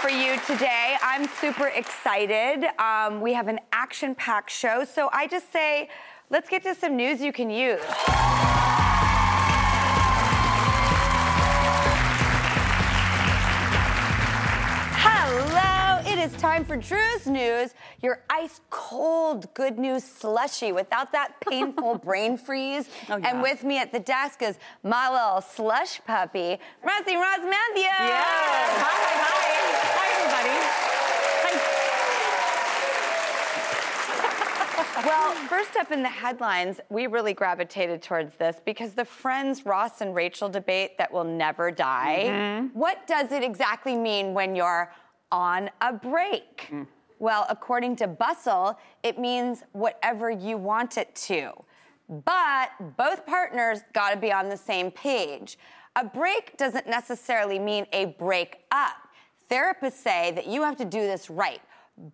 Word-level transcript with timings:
for 0.00 0.08
you 0.08 0.40
today. 0.46 0.96
I'm 1.02 1.28
super 1.28 1.66
excited. 1.66 2.64
Um, 2.78 3.20
we 3.20 3.34
have 3.34 3.48
an 3.48 3.60
action 3.70 4.14
packed 4.14 4.50
show. 4.50 4.82
So 4.82 5.10
I 5.12 5.26
just 5.26 5.52
say, 5.52 5.90
let's 6.30 6.48
get 6.48 6.62
to 6.62 6.74
some 6.74 6.96
news 6.96 7.20
you 7.20 7.34
can 7.34 7.50
use. 7.50 7.80
Hello, 14.96 15.79
it 16.20 16.34
is 16.34 16.40
time 16.40 16.66
for 16.66 16.76
Drew's 16.76 17.26
News, 17.26 17.72
your 18.02 18.22
ice 18.28 18.60
cold 18.68 19.52
good 19.54 19.78
news 19.78 20.04
slushy 20.04 20.70
without 20.70 21.12
that 21.12 21.40
painful 21.40 21.96
brain 22.04 22.36
freeze. 22.36 22.90
Oh, 23.08 23.16
yeah. 23.16 23.30
And 23.30 23.40
with 23.40 23.64
me 23.64 23.78
at 23.78 23.90
the 23.90 24.00
desk 24.00 24.42
is 24.42 24.58
my 24.82 25.08
little 25.10 25.40
slush 25.40 25.98
puppy, 26.06 26.58
Rusty 26.84 27.14
Rosmanthia. 27.14 27.96
Yes. 28.00 28.70
Hi, 28.82 28.98
hi, 29.00 29.16
hi. 29.24 29.40
Hi, 29.96 30.08
everybody. 30.18 30.86
Well, 35.06 35.32
first 35.48 35.76
up 35.76 35.92
in 35.92 36.02
the 36.02 36.10
headlines, 36.10 36.78
we 36.90 37.06
really 37.06 37.32
gravitated 37.32 38.02
towards 38.02 38.34
this 38.34 38.60
because 38.66 38.92
the 38.92 39.04
Friends 39.06 39.64
Ross 39.64 40.02
and 40.02 40.14
Rachel 40.14 40.50
debate 40.50 40.98
that 40.98 41.10
will 41.10 41.24
never 41.24 41.70
die. 41.70 42.24
Mm-hmm. 42.26 42.78
What 42.78 43.06
does 43.06 43.32
it 43.32 43.42
exactly 43.42 43.96
mean 43.96 44.34
when 44.34 44.54
you're 44.54 44.92
on 45.30 45.70
a 45.80 45.92
break? 45.92 46.68
Mm. 46.70 46.86
Well, 47.18 47.46
according 47.50 47.96
to 47.96 48.06
Bustle, 48.06 48.78
it 49.02 49.18
means 49.18 49.62
whatever 49.72 50.30
you 50.30 50.56
want 50.56 50.96
it 50.96 51.14
to. 51.26 51.52
But 52.08 52.70
both 52.96 53.26
partners 53.26 53.80
got 53.92 54.10
to 54.10 54.16
be 54.16 54.32
on 54.32 54.48
the 54.48 54.56
same 54.56 54.90
page. 54.90 55.58
A 55.96 56.04
break 56.04 56.56
doesn't 56.56 56.86
necessarily 56.86 57.58
mean 57.58 57.86
a 57.92 58.06
break 58.18 58.60
up. 58.72 58.96
Therapists 59.50 59.92
say 59.94 60.32
that 60.32 60.46
you 60.46 60.62
have 60.62 60.76
to 60.76 60.84
do 60.84 61.00
this 61.00 61.28
right. 61.28 61.60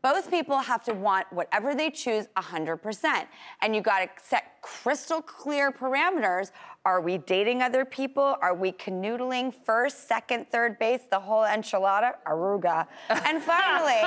Both 0.03 0.31
people 0.31 0.59
have 0.59 0.83
to 0.85 0.95
want 0.95 1.33
whatever 1.33 1.75
they 1.75 1.91
choose 1.91 2.27
100%. 2.37 3.27
And 3.63 3.75
you 3.77 3.81
got 3.83 4.01
to 4.01 4.09
set 4.23 4.61
crystal 4.61 5.23
clear 5.23 5.71
parameters. 5.71 6.51
Are 6.85 7.01
we 7.01 7.19
dating 7.19 7.63
other 7.63 7.85
people? 7.85 8.37
Are 8.41 8.55
we 8.55 8.73
canoodling 8.73 9.55
first, 9.65 10.09
second, 10.09 10.49
third 10.51 10.79
base, 10.81 11.03
the 11.09 11.21
whole 11.21 11.45
enchilada? 11.45 12.13
Aruga. 12.27 12.87
And 13.11 13.41
finally, 13.43 14.01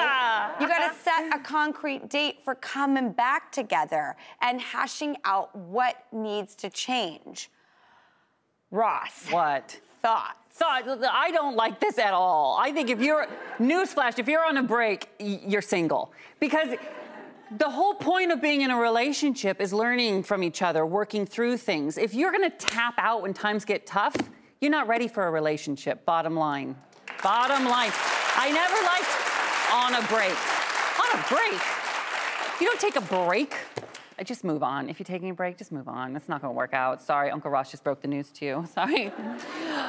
you 0.59 0.68
got 0.68 0.90
to 0.91 0.96
set 1.03 1.34
a 1.34 1.40
concrete 1.40 2.09
date 2.09 2.44
for 2.44 2.56
coming 2.56 3.12
back 3.13 3.51
together 3.51 4.18
and 4.41 4.59
hashing 4.59 5.16
out 5.24 5.56
what 5.56 6.06
needs 6.12 6.56
to 6.56 6.69
change. 6.69 7.50
Ross, 8.72 9.28
What? 9.31 9.80
thoughts? 10.01 10.39
I 10.68 10.84
I 11.12 11.31
don't 11.31 11.56
like 11.56 11.80
this 11.80 11.97
at 11.97 12.14
all. 12.14 12.58
I 12.59 12.72
think 12.72 12.90
if 12.90 13.02
you're, 13.02 13.28
newsflash, 13.59 14.20
if 14.20 14.28
you're 14.28 14.46
on 14.46 14.58
a 14.58 14.64
break, 14.64 15.09
you're 15.20 15.62
single. 15.62 16.12
Because 16.40 16.70
the 17.58 17.70
whole 17.70 17.96
point 17.96 18.31
of 18.31 18.42
being 18.42 18.62
in 18.62 18.69
a 18.72 18.78
relationship 18.78 19.59
is 19.59 19.74
learning 19.74 20.24
from 20.24 20.44
each 20.44 20.62
other, 20.62 20.86
working 20.86 21.25
through 21.25 21.58
things. 21.58 21.98
If 21.98 22.14
you're 22.14 22.31
gonna 22.31 22.50
tap 22.52 22.94
out 22.98 23.22
when 23.24 23.34
times 23.34 23.66
get 23.66 23.88
tough, 23.88 24.16
you're 24.62 24.72
not 24.72 24.88
ready 24.88 25.08
for 25.08 25.25
a 25.25 25.31
relationship, 25.31 26.06
bottom 26.06 26.36
line. 26.36 26.75
Bottom 27.24 27.66
line. 27.66 27.92
I 28.36 28.52
never 28.52 28.75
liked 28.86 29.30
on 29.74 29.96
a 29.96 30.08
break. 30.08 30.38
On 31.00 31.19
a 31.19 31.24
break? 31.28 31.62
You 32.62 32.68
don't 32.68 32.80
take 32.80 32.96
a 32.96 33.02
break. 33.02 33.56
I 34.19 34.24
just 34.24 34.44
move 34.44 34.64
on. 34.64 34.90
If 34.90 35.00
you're 35.00 35.06
taking 35.06 35.30
a 35.30 35.34
break, 35.34 35.58
just 35.58 35.72
move 35.72 35.88
on. 35.88 36.16
It's 36.16 36.28
not 36.28 36.42
gonna 36.42 36.53
work 36.53 36.74
out. 36.74 37.02
Sorry, 37.02 37.31
Uncle 37.31 37.50
Ross 37.50 37.72
just 37.72 37.86
broke 37.86 38.02
the 38.02 38.08
news 38.08 38.30
to 38.31 38.46
you. 38.46 38.68
Sorry. 38.74 39.12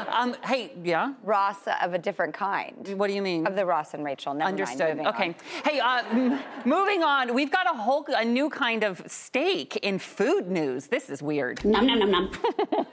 Um, 0.09 0.35
hey, 0.45 0.73
yeah? 0.83 1.15
Ross 1.23 1.59
of 1.83 1.95
a 1.95 1.99
different 1.99 2.35
kind. 2.35 2.95
What 2.97 3.09
do 3.09 3.15
you 3.15 3.23
mean? 3.23 3.47
Of 3.47 3.57
the 3.57 3.65
Ross 3.67 3.95
and 3.95 4.05
Rachel. 4.05 4.35
Never 4.35 4.49
Understood. 4.49 4.97
Mind, 4.97 5.09
okay. 5.09 5.27
on. 5.29 5.35
Hey, 5.65 5.81
uh, 5.81 6.03
m- 6.11 6.39
moving 6.65 7.03
on. 7.03 7.35
We've 7.35 7.51
got 7.51 7.67
a 7.67 7.77
whole 7.77 8.05
a 8.09 8.25
new 8.25 8.49
kind 8.51 8.83
of 8.85 9.03
steak 9.07 9.77
in 9.79 9.99
food 9.99 10.49
news. 10.51 10.87
This 10.87 11.11
is 11.11 11.23
weird. 11.23 11.65
Nom 11.65 11.87
nom 11.87 11.99
nom 11.99 12.11
nom. 12.11 12.31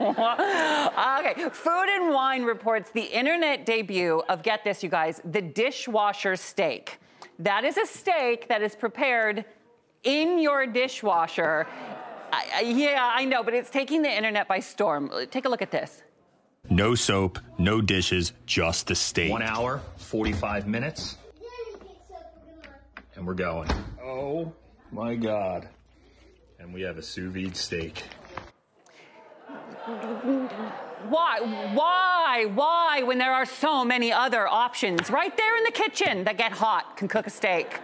okay. 0.00 1.48
Food 1.50 1.88
and 1.88 2.12
Wine 2.12 2.44
reports 2.44 2.90
the 2.90 3.02
internet 3.02 3.66
debut 3.66 4.22
of 4.28 4.42
get 4.42 4.64
this, 4.64 4.82
you 4.82 4.88
guys, 4.88 5.20
the 5.24 5.42
dishwasher 5.42 6.36
steak. 6.36 6.98
That 7.38 7.64
is 7.64 7.76
a 7.76 7.86
steak 7.86 8.48
that 8.48 8.62
is 8.62 8.74
prepared 8.74 9.44
in 10.04 10.38
your 10.38 10.66
dishwasher. 10.66 11.66
I, 12.32 12.46
I- 12.56 12.60
yeah, 12.62 13.10
I 13.14 13.24
know, 13.24 13.42
but 13.42 13.54
it's 13.54 13.70
taking 13.70 14.02
the 14.02 14.10
internet 14.14 14.48
by 14.48 14.60
storm. 14.60 15.10
Take 15.30 15.44
a 15.44 15.48
look 15.48 15.62
at 15.62 15.70
this. 15.70 16.02
No 16.70 16.94
soap, 16.94 17.38
no 17.56 17.80
dishes, 17.80 18.32
just 18.44 18.86
the 18.88 18.94
steak. 18.94 19.30
One 19.30 19.42
hour, 19.42 19.80
45 19.96 20.66
minutes, 20.66 21.16
and 23.16 23.26
we're 23.26 23.34
going. 23.34 23.70
Oh 24.02 24.52
my 24.92 25.14
God. 25.16 25.68
And 26.60 26.74
we 26.74 26.82
have 26.82 26.98
a 26.98 27.02
sous 27.02 27.32
vide 27.32 27.56
steak. 27.56 28.02
Why? 31.08 31.40
Why? 31.72 32.44
Why? 32.54 33.02
When 33.02 33.18
there 33.18 33.32
are 33.32 33.46
so 33.46 33.84
many 33.84 34.12
other 34.12 34.46
options 34.46 35.10
right 35.10 35.34
there 35.36 35.56
in 35.56 35.64
the 35.64 35.70
kitchen 35.70 36.24
that 36.24 36.36
get 36.36 36.52
hot, 36.52 36.96
can 36.96 37.08
cook 37.08 37.26
a 37.26 37.30
steak. 37.30 37.80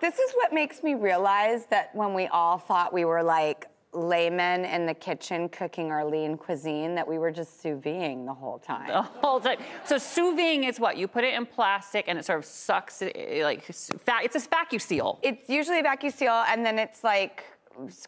This 0.00 0.18
is 0.18 0.32
what 0.32 0.54
makes 0.54 0.82
me 0.82 0.94
realize 0.94 1.66
that 1.66 1.94
when 1.94 2.14
we 2.14 2.26
all 2.28 2.56
thought 2.56 2.92
we 2.94 3.04
were 3.04 3.22
like 3.22 3.66
laymen 3.92 4.64
in 4.64 4.86
the 4.86 4.94
kitchen 4.94 5.48
cooking 5.48 5.90
our 5.90 6.04
lean 6.04 6.36
cuisine, 6.36 6.94
that 6.94 7.06
we 7.06 7.18
were 7.18 7.30
just 7.30 7.60
sous 7.60 7.80
videing 7.80 8.24
the 8.24 8.32
whole 8.32 8.58
time. 8.58 8.88
The 8.88 9.02
whole 9.02 9.40
time. 9.40 9.58
So 9.84 9.98
sous 9.98 10.34
videing 10.38 10.68
is 10.68 10.78
what? 10.78 10.96
You 10.96 11.08
put 11.08 11.24
it 11.24 11.34
in 11.34 11.44
plastic 11.46 12.04
and 12.06 12.18
it 12.18 12.24
sort 12.24 12.38
of 12.38 12.44
sucks 12.44 13.02
it, 13.02 13.42
like 13.42 13.68
it's 13.68 13.90
a 13.90 14.48
vacuum 14.48 14.80
seal. 14.80 15.18
It's 15.22 15.48
usually 15.48 15.80
a 15.80 15.82
vacuum 15.82 16.12
seal, 16.12 16.44
and 16.48 16.64
then 16.64 16.78
it's 16.78 17.02
like 17.02 17.44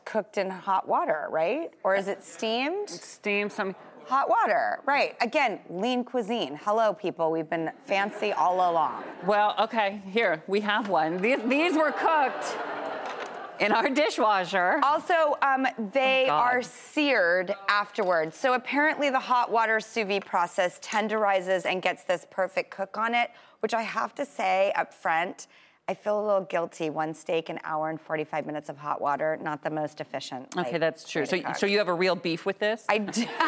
cooked 0.04 0.38
in 0.38 0.50
hot 0.50 0.86
water, 0.86 1.26
right? 1.30 1.70
Or 1.82 1.94
is 1.96 2.08
it 2.08 2.22
steamed? 2.22 2.84
It's 2.84 3.04
steamed 3.04 3.52
some. 3.52 3.74
Hot 4.06 4.28
water, 4.28 4.80
right. 4.84 5.14
Again, 5.20 5.60
lean 5.70 6.02
cuisine. 6.02 6.58
Hello, 6.64 6.92
people. 6.92 7.30
We've 7.30 7.48
been 7.48 7.70
fancy 7.84 8.32
all 8.32 8.56
along. 8.56 9.04
Well, 9.24 9.54
okay, 9.60 10.02
here 10.10 10.42
we 10.48 10.60
have 10.60 10.88
one. 10.88 11.18
These, 11.18 11.38
these 11.46 11.74
were 11.74 11.92
cooked 11.92 12.56
in 13.60 13.72
our 13.72 13.88
dishwasher. 13.88 14.80
Also, 14.82 15.36
um, 15.42 15.66
they 15.92 16.26
Oh, 16.28 16.32
are 16.34 16.62
seared 16.62 17.54
afterwards. 17.68 18.36
So 18.36 18.54
apparently, 18.54 19.10
the 19.10 19.18
hot 19.20 19.50
water 19.50 19.80
sous 19.80 20.06
vide 20.06 20.24
process 20.24 20.78
tenderizes 20.80 21.64
and 21.66 21.82
gets 21.82 22.04
this 22.04 22.26
perfect 22.30 22.70
cook 22.70 22.96
on 22.98 23.14
it, 23.14 23.30
which 23.60 23.74
I 23.74 23.82
have 23.82 24.14
to 24.16 24.24
say 24.24 24.72
up 24.76 24.92
front, 24.94 25.46
I 25.88 25.94
feel 25.94 26.20
a 26.20 26.24
little 26.24 26.42
guilty. 26.42 26.90
One 26.90 27.12
steak, 27.12 27.48
an 27.48 27.58
hour 27.64 27.90
and 27.90 28.00
45 28.00 28.46
minutes 28.46 28.68
of 28.68 28.76
hot 28.76 29.00
water, 29.00 29.36
not 29.42 29.62
the 29.64 29.70
most 29.70 30.00
efficient. 30.00 30.46
Okay, 30.56 30.72
like, 30.72 30.80
that's 30.80 31.08
true. 31.08 31.26
So, 31.26 31.40
cook. 31.40 31.56
so 31.56 31.66
you 31.66 31.78
have 31.78 31.88
a 31.88 31.94
real 31.94 32.14
beef 32.14 32.46
with 32.46 32.58
this? 32.58 32.84
I 32.88 32.98
do. 32.98 33.26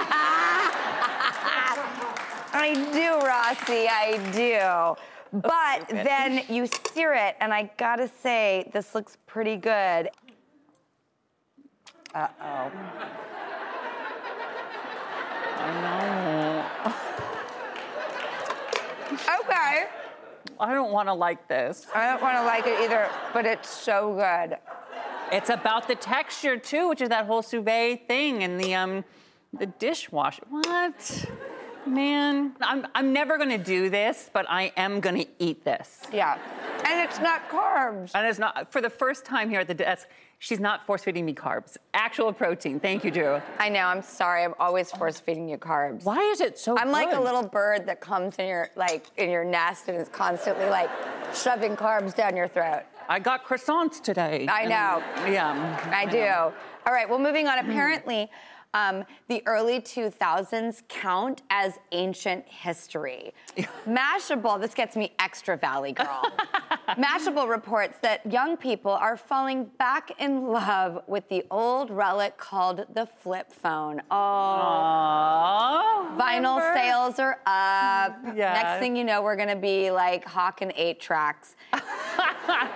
I 2.56 2.75
do, 2.93 3.27
Rossi, 3.27 3.89
I 3.89 4.19
do. 4.33 4.97
But 5.35 5.89
then 5.89 6.45
you 6.49 6.69
sear 6.93 7.13
it, 7.13 7.35
and 7.41 7.53
I 7.53 7.71
gotta 7.77 8.07
say, 8.07 8.71
this 8.73 8.95
looks 8.95 9.19
pretty 9.27 9.57
good. 9.57 10.11
Uh 12.15 12.29
oh. 12.41 12.71
Okay. 19.41 19.87
I 20.61 20.73
don't 20.73 20.93
want 20.93 21.09
to 21.09 21.15
like 21.15 21.49
this. 21.49 21.87
I 21.95 22.07
don't 22.07 22.23
want 22.23 22.37
to 22.37 22.45
like 22.45 22.67
it 22.67 22.81
either, 22.81 23.09
but 23.33 23.45
it's 23.45 23.69
so 23.69 24.15
good. 24.15 24.59
It's 25.33 25.51
about 25.51 25.89
the 25.89 25.97
texture 25.97 26.57
too, 26.57 26.89
which 26.89 27.01
is 27.01 27.09
that 27.09 27.27
whole 27.27 27.43
sous 27.43 27.65
vide 27.65 28.07
thing 28.07 28.45
and 28.45 28.61
the 28.61 28.75
um 28.75 29.05
the 29.53 29.67
dishwasher. 29.67 30.45
What? 30.49 31.27
Man, 31.87 32.55
I'm 32.61 32.87
I'm 32.95 33.13
never 33.13 33.37
gonna 33.39 33.59
do 33.59 33.91
this, 33.91 34.31
but 34.33 34.47
I 34.49 34.73
am 34.77 35.01
gonna 35.01 35.25
eat 35.39 35.65
this. 35.65 36.01
Yeah. 36.13 36.39
And 36.87 37.01
it's 37.09 37.21
not 37.21 37.49
carbs. 37.51 38.11
And 38.15 38.27
it's 38.27 38.39
not 38.39 38.73
for 38.73 38.81
the 38.81 38.91
first 38.91 39.25
time 39.25 39.51
here 39.51 39.61
at 39.61 39.69
the 39.69 39.75
desk. 39.75 40.09
She's 40.39 40.61
not 40.61 40.85
force 40.85 41.03
feeding 41.05 41.25
me 41.25 41.33
carbs. 41.33 41.77
Actual 41.95 42.33
protein. 42.33 42.79
Thank 42.79 43.03
you, 43.05 43.11
Drew. 43.11 43.41
I 43.59 43.71
know, 43.71 43.85
I'm 43.87 44.03
sorry. 44.03 44.45
I'm 44.45 44.55
always 44.59 44.91
force 44.91 45.19
feeding 45.19 45.49
you 45.49 45.57
carbs. 45.57 46.05
Why 46.05 46.21
is 46.21 46.41
it 46.41 46.59
so 46.59 46.77
I'm 46.77 46.91
like 46.91 47.13
a 47.13 47.21
little 47.21 47.43
bird 47.47 47.87
that 47.87 48.01
comes 48.01 48.37
in 48.37 48.49
your 48.49 48.69
like 48.77 49.07
in 49.17 49.31
your 49.31 49.45
nest 49.45 49.89
and 49.89 49.97
is 49.99 50.09
constantly 50.09 50.67
like 50.67 50.91
shoving 51.35 51.77
carbs 51.77 52.15
down 52.15 52.37
your 52.37 52.49
throat. 52.49 52.83
I 53.09 53.19
got 53.19 53.45
croissants 53.45 54.03
today. 54.03 54.47
I 54.49 54.65
know. 54.65 55.03
And- 55.17 55.33
yeah. 55.35 55.93
I 55.95 56.07
do. 56.07 56.55
All 56.87 56.93
right, 56.93 57.09
well, 57.09 57.19
moving 57.19 57.49
on. 57.49 57.59
Mm. 57.59 57.71
Apparently, 57.71 58.31
um, 58.75 59.05
the 59.29 59.43
early 59.47 59.81
2000s 59.81 60.82
count 60.88 61.43
as 61.49 61.79
ancient 61.93 62.47
history. 62.47 63.32
Mashable, 63.88 64.61
this 64.61 64.75
gets 64.75 64.97
me 64.97 65.12
extra 65.19 65.56
Valley 65.56 65.93
Girl. 65.93 66.23
Mashable 66.89 67.49
reports 67.49 67.99
that 68.03 68.25
young 68.31 68.57
people 68.57 68.93
are 68.93 69.17
falling 69.17 69.67
back 69.79 70.21
in 70.21 70.47
love 70.47 71.03
with 71.07 71.29
the 71.29 71.45
old 71.51 71.91
relic 71.91 72.37
called 72.37 72.85
the 72.95 73.07
flip 73.07 73.53
phone. 73.53 74.03
Oh. 74.11 74.15
Aww. 74.15 76.19
Vinyl 76.19 76.59
remember? 76.59 76.75
sales 76.75 77.19
are 77.19 77.39
up. 77.47 78.17
Yeah. 78.37 78.53
Next 78.53 78.81
thing 78.81 78.97
you 78.97 79.05
know, 79.05 79.23
we're 79.23 79.37
gonna 79.37 79.57
be 79.57 79.91
like 79.91 80.25
hawking 80.25 80.73
eight 80.77 81.01
tracks. 81.01 81.57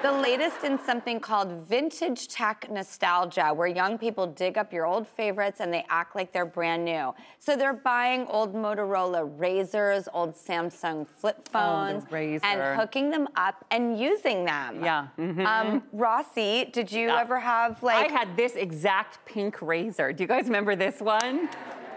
the 0.03 0.13
latest 0.13 0.65
in 0.65 0.79
something 0.85 1.21
called 1.21 1.53
vintage 1.69 2.29
tech 2.29 2.69
nostalgia, 2.71 3.53
where 3.55 3.69
young 3.69 3.99
people 3.99 4.27
dig 4.27 4.59
up 4.59 4.73
your 4.73 4.87
old 4.87 5.07
favorites 5.07 5.61
and 5.61 5.73
they 5.73 5.85
act 5.89 6.17
like 6.17 6.33
they're 6.33 6.47
brand 6.47 6.85
new. 6.85 7.15
So 7.39 7.57
they're 7.57 7.73
buying 7.73 8.27
old 8.27 8.55
Motorola 8.55 9.29
Razrs, 9.39 10.09
old 10.13 10.35
Samsung 10.35 11.07
flip 11.07 11.37
oh, 11.39 11.51
phones, 11.53 12.05
Razr. 12.05 12.45
and 12.45 12.81
hooking 12.81 13.11
them 13.11 13.29
up 13.37 13.65
and 13.71 13.98
using 13.99 14.45
them. 14.45 14.85
Yeah. 14.85 15.09
mhm. 15.19 15.45
Um, 15.47 15.83
Rossi, 15.93 16.67
did 16.73 16.91
you 16.93 17.09
ever 17.11 17.39
have 17.39 17.83
like? 17.83 18.11
I 18.11 18.13
had 18.13 18.37
this 18.37 18.55
exact 18.55 19.25
pink 19.27 19.57
Razr. 19.59 20.17
Do 20.17 20.23
you 20.25 20.29
guys 20.29 20.45
remember 20.45 20.77
this 20.77 21.01
one? 21.01 21.49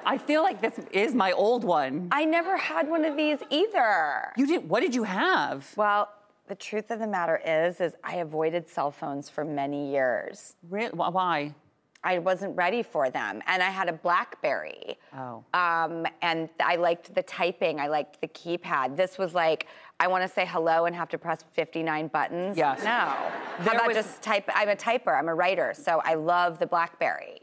I 0.03 0.17
feel 0.17 0.41
like 0.41 0.61
this 0.61 0.79
is 0.91 1.13
my 1.13 1.31
old 1.31 1.63
one. 1.63 2.09
I 2.11 2.25
never 2.25 2.57
had 2.57 2.89
one 2.89 3.05
of 3.05 3.15
these 3.15 3.37
either. 3.49 4.33
You 4.35 4.47
did. 4.47 4.67
What 4.67 4.79
did 4.81 4.95
you 4.95 5.03
have? 5.03 5.71
Well, 5.75 6.09
the 6.47 6.55
truth 6.55 6.89
of 6.91 6.99
the 6.99 7.07
matter 7.07 7.39
is, 7.45 7.79
is 7.79 7.93
I 8.03 8.15
avoided 8.17 8.67
cell 8.67 8.91
phones 8.91 9.29
for 9.29 9.45
many 9.45 9.91
years. 9.91 10.55
Re- 10.69 10.89
wh- 10.89 11.13
Why? 11.13 11.53
I 12.03 12.17
wasn't 12.17 12.55
ready 12.57 12.81
for 12.81 13.09
them, 13.11 13.43
and 13.45 13.61
I 13.61 13.69
had 13.69 13.87
a 13.87 13.93
BlackBerry. 13.93 14.97
Oh. 15.15 15.43
Um, 15.53 16.07
and 16.23 16.49
I 16.59 16.75
liked 16.75 17.13
the 17.13 17.21
typing. 17.21 17.79
I 17.79 17.87
liked 17.87 18.19
the 18.21 18.27
keypad. 18.27 18.95
This 18.97 19.19
was 19.19 19.35
like, 19.35 19.67
I 19.99 20.07
want 20.07 20.23
to 20.23 20.27
say 20.27 20.45
hello 20.47 20.85
and 20.85 20.95
have 20.95 21.09
to 21.09 21.19
press 21.19 21.43
59 21.51 22.07
buttons. 22.07 22.57
Yes. 22.57 22.79
No. 22.79 22.87
How 22.87 23.71
about 23.75 23.87
was- 23.87 23.97
just 23.97 24.21
type? 24.23 24.49
I'm 24.53 24.69
a 24.69 24.75
typer. 24.75 25.17
I'm 25.17 25.27
a 25.27 25.35
writer, 25.35 25.73
so 25.75 26.01
I 26.03 26.15
love 26.15 26.57
the 26.57 26.65
BlackBerry. 26.65 27.37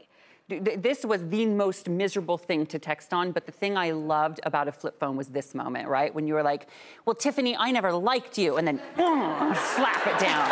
This 0.49 1.05
was 1.05 1.25
the 1.29 1.45
most 1.45 1.87
miserable 1.87 2.37
thing 2.39 2.65
to 2.65 2.79
text 2.79 3.13
on, 3.13 3.31
but 3.31 3.45
the 3.45 3.51
thing 3.51 3.77
I 3.77 3.91
loved 3.91 4.39
about 4.43 4.67
a 4.67 4.71
flip 4.71 4.99
phone 4.99 5.15
was 5.15 5.27
this 5.27 5.53
moment, 5.53 5.87
right? 5.87 6.13
When 6.13 6.25
you 6.27 6.33
were 6.33 6.41
like, 6.41 6.67
well, 7.05 7.13
Tiffany, 7.13 7.55
I 7.55 7.69
never 7.71 7.93
liked 7.93 8.35
you, 8.35 8.57
and 8.57 8.67
then 8.67 8.81
slap 8.97 10.07
it 10.07 10.19
down. 10.19 10.49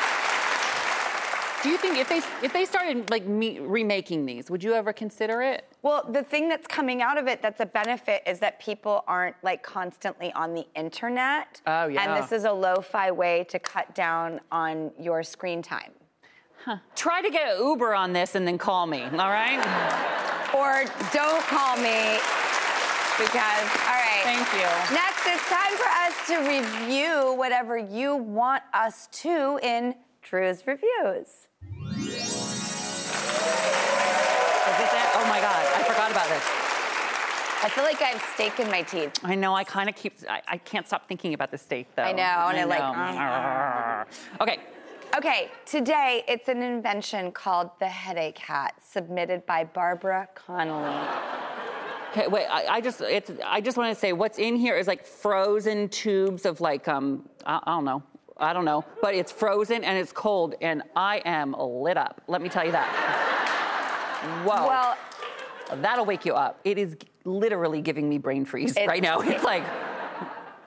Do 1.62 1.68
you 1.68 1.76
think 1.76 1.98
if 1.98 2.08
they 2.08 2.18
if 2.42 2.52
they 2.54 2.64
started 2.64 3.10
like 3.10 3.26
me, 3.26 3.58
remaking 3.58 4.24
these, 4.24 4.50
would 4.50 4.64
you 4.64 4.72
ever 4.72 4.94
consider 4.94 5.42
it? 5.42 5.66
Well, 5.82 6.06
the 6.10 6.22
thing 6.22 6.48
that's 6.48 6.66
coming 6.66 7.02
out 7.02 7.18
of 7.18 7.26
it 7.26 7.42
that's 7.42 7.60
a 7.60 7.66
benefit 7.66 8.22
is 8.26 8.38
that 8.38 8.58
people 8.60 9.04
aren't 9.06 9.36
like 9.42 9.62
constantly 9.62 10.32
on 10.32 10.54
the 10.54 10.66
internet. 10.74 11.60
Oh, 11.66 11.86
yeah. 11.86 12.02
And 12.02 12.22
this 12.22 12.32
is 12.32 12.44
a 12.44 12.52
lo-fi 12.52 13.10
way 13.10 13.44
to 13.50 13.58
cut 13.58 13.94
down 13.94 14.40
on 14.50 14.90
your 14.98 15.22
screen 15.22 15.60
time. 15.60 15.92
Huh. 16.64 16.78
Try 16.94 17.20
to 17.20 17.30
get 17.30 17.54
an 17.54 17.62
Uber 17.62 17.94
on 17.94 18.12
this 18.12 18.34
and 18.34 18.46
then 18.46 18.56
call 18.56 18.86
me, 18.86 19.02
all 19.02 19.30
right? 19.30 19.58
Or 20.54 20.84
don't 21.12 21.42
call 21.44 21.76
me 21.76 22.18
because, 23.18 23.68
all 23.86 24.00
right. 24.00 24.22
Thank 24.24 24.50
you. 24.54 24.94
Next, 24.94 25.26
it's 25.26 25.46
time 25.48 25.76
for 25.76 25.88
us 25.88 26.26
to 26.28 26.38
review 26.48 27.34
whatever 27.34 27.76
you 27.76 28.16
want 28.16 28.62
us 28.72 29.08
to 29.12 29.58
in 29.62 29.94
Drew's 30.22 30.66
Reviews. 30.66 31.48
Is 33.40 34.78
it 34.78 34.90
that? 34.92 35.12
Oh 35.16 35.26
my 35.28 35.40
God, 35.40 35.62
I 35.74 35.82
forgot 35.84 36.10
about 36.10 36.28
this. 36.28 36.44
I 37.62 37.68
feel 37.68 37.84
like 37.84 38.00
I 38.00 38.06
have 38.06 38.22
steak 38.34 38.58
in 38.58 38.70
my 38.70 38.82
teeth. 38.82 39.12
I 39.22 39.34
know. 39.34 39.54
I 39.54 39.64
kind 39.64 39.88
of 39.88 39.94
keep. 39.94 40.14
I, 40.28 40.40
I 40.48 40.56
can't 40.58 40.86
stop 40.86 41.06
thinking 41.06 41.34
about 41.34 41.50
the 41.50 41.58
steak, 41.58 41.94
though. 41.94 42.02
I 42.04 42.12
know, 42.12 42.48
and 42.48 42.58
I 42.58 42.64
like- 42.64 44.08
know. 44.38 44.44
okay. 44.44 44.58
Okay, 45.16 45.50
today 45.66 46.22
it's 46.28 46.48
an 46.48 46.62
invention 46.62 47.32
called 47.32 47.70
the 47.80 47.88
headache 47.88 48.38
hat, 48.38 48.74
submitted 48.80 49.44
by 49.44 49.64
Barbara 49.64 50.28
Connolly. 50.36 50.94
Okay. 52.12 52.28
Wait. 52.28 52.46
I, 52.46 52.76
I 52.76 52.80
just. 52.80 53.00
It's. 53.00 53.30
I 53.44 53.60
just 53.60 53.76
want 53.76 53.92
to 53.94 53.98
say 54.00 54.12
what's 54.12 54.38
in 54.38 54.56
here 54.56 54.76
is 54.76 54.86
like 54.86 55.04
frozen 55.04 55.88
tubes 55.88 56.46
of 56.46 56.60
like 56.60 56.88
um. 56.88 57.28
I, 57.44 57.60
I 57.64 57.70
don't 57.72 57.84
know. 57.84 58.02
I 58.38 58.52
don't 58.54 58.64
know. 58.64 58.84
But 59.02 59.14
it's 59.14 59.32
frozen 59.32 59.84
and 59.84 59.98
it's 59.98 60.12
cold, 60.12 60.54
and 60.62 60.82
I 60.96 61.20
am 61.26 61.54
lit 61.58 61.98
up. 61.98 62.22
Let 62.26 62.40
me 62.40 62.48
tell 62.48 62.64
you 62.64 62.72
that. 62.72 63.26
Whoa. 64.44 64.66
Well, 64.66 64.96
That'll 65.76 66.04
wake 66.04 66.24
you 66.24 66.34
up. 66.34 66.60
It 66.64 66.78
is 66.78 66.96
literally 67.24 67.80
giving 67.80 68.08
me 68.08 68.18
brain 68.18 68.44
freeze 68.44 68.76
right 68.86 69.02
now. 69.02 69.20
It's 69.30 69.44
like. 69.44 69.64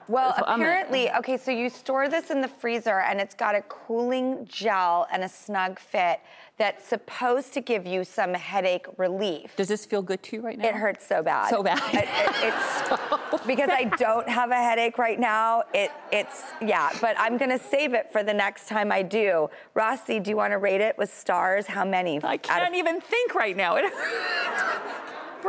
Well, 0.08 0.34
apparently, 0.46 1.10
okay, 1.12 1.36
so 1.36 1.50
you 1.50 1.68
store 1.70 2.08
this 2.08 2.30
in 2.30 2.40
the 2.40 2.48
freezer 2.48 3.00
and 3.00 3.20
it's 3.20 3.34
got 3.34 3.54
a 3.54 3.62
cooling 3.62 4.46
gel 4.48 5.06
and 5.12 5.24
a 5.24 5.28
snug 5.28 5.78
fit 5.78 6.20
that's 6.56 6.86
supposed 6.86 7.52
to 7.54 7.60
give 7.60 7.84
you 7.84 8.04
some 8.04 8.32
headache 8.32 8.86
relief. 8.96 9.56
Does 9.56 9.66
this 9.68 9.84
feel 9.84 10.02
good 10.02 10.22
to 10.24 10.36
you 10.36 10.42
right 10.42 10.56
now? 10.56 10.68
It 10.68 10.74
hurts 10.74 11.04
so 11.06 11.20
bad. 11.22 11.50
So 11.50 11.62
bad. 11.62 11.78
It- 11.92 12.04
it- 12.04 12.44
it's 12.44 13.44
because 13.46 13.68
I 13.72 13.84
don't 13.98 14.28
have 14.28 14.50
a 14.50 14.54
headache 14.56 14.96
right 14.98 15.18
now. 15.18 15.64
It 15.72 15.90
it's 16.12 16.42
yeah, 16.62 16.90
but 17.00 17.16
I'm 17.18 17.36
gonna 17.36 17.58
save 17.58 17.92
it 17.94 18.12
for 18.12 18.22
the 18.22 18.32
next 18.34 18.68
time 18.68 18.92
I 18.92 19.02
do. 19.02 19.50
Rossi, 19.74 20.20
do 20.20 20.30
you 20.30 20.36
want 20.36 20.52
to 20.52 20.58
rate 20.58 20.80
it 20.80 20.96
with 20.96 21.12
stars? 21.12 21.66
How 21.66 21.84
many? 21.84 22.22
I 22.22 22.34
out 22.34 22.34
of- 22.34 22.44
can't 22.44 22.74
even 22.76 23.00
think 23.00 23.34
right 23.34 23.56
now. 23.56 23.76
It 23.76 23.84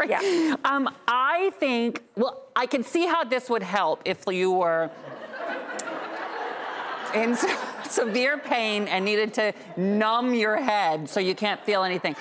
Yeah. 0.03 0.55
Um, 0.65 0.89
I 1.07 1.51
think, 1.59 2.01
well, 2.15 2.47
I 2.55 2.65
can 2.65 2.83
see 2.83 3.05
how 3.05 3.23
this 3.23 3.49
would 3.49 3.63
help 3.63 4.01
if 4.05 4.23
you 4.27 4.51
were 4.51 4.89
in 7.13 7.35
se- 7.35 7.55
severe 7.89 8.37
pain 8.37 8.87
and 8.87 9.05
needed 9.05 9.33
to 9.35 9.53
numb 9.77 10.33
your 10.33 10.57
head 10.57 11.09
so 11.09 11.19
you 11.19 11.35
can't 11.35 11.61
feel 11.63 11.83
anything. 11.83 12.15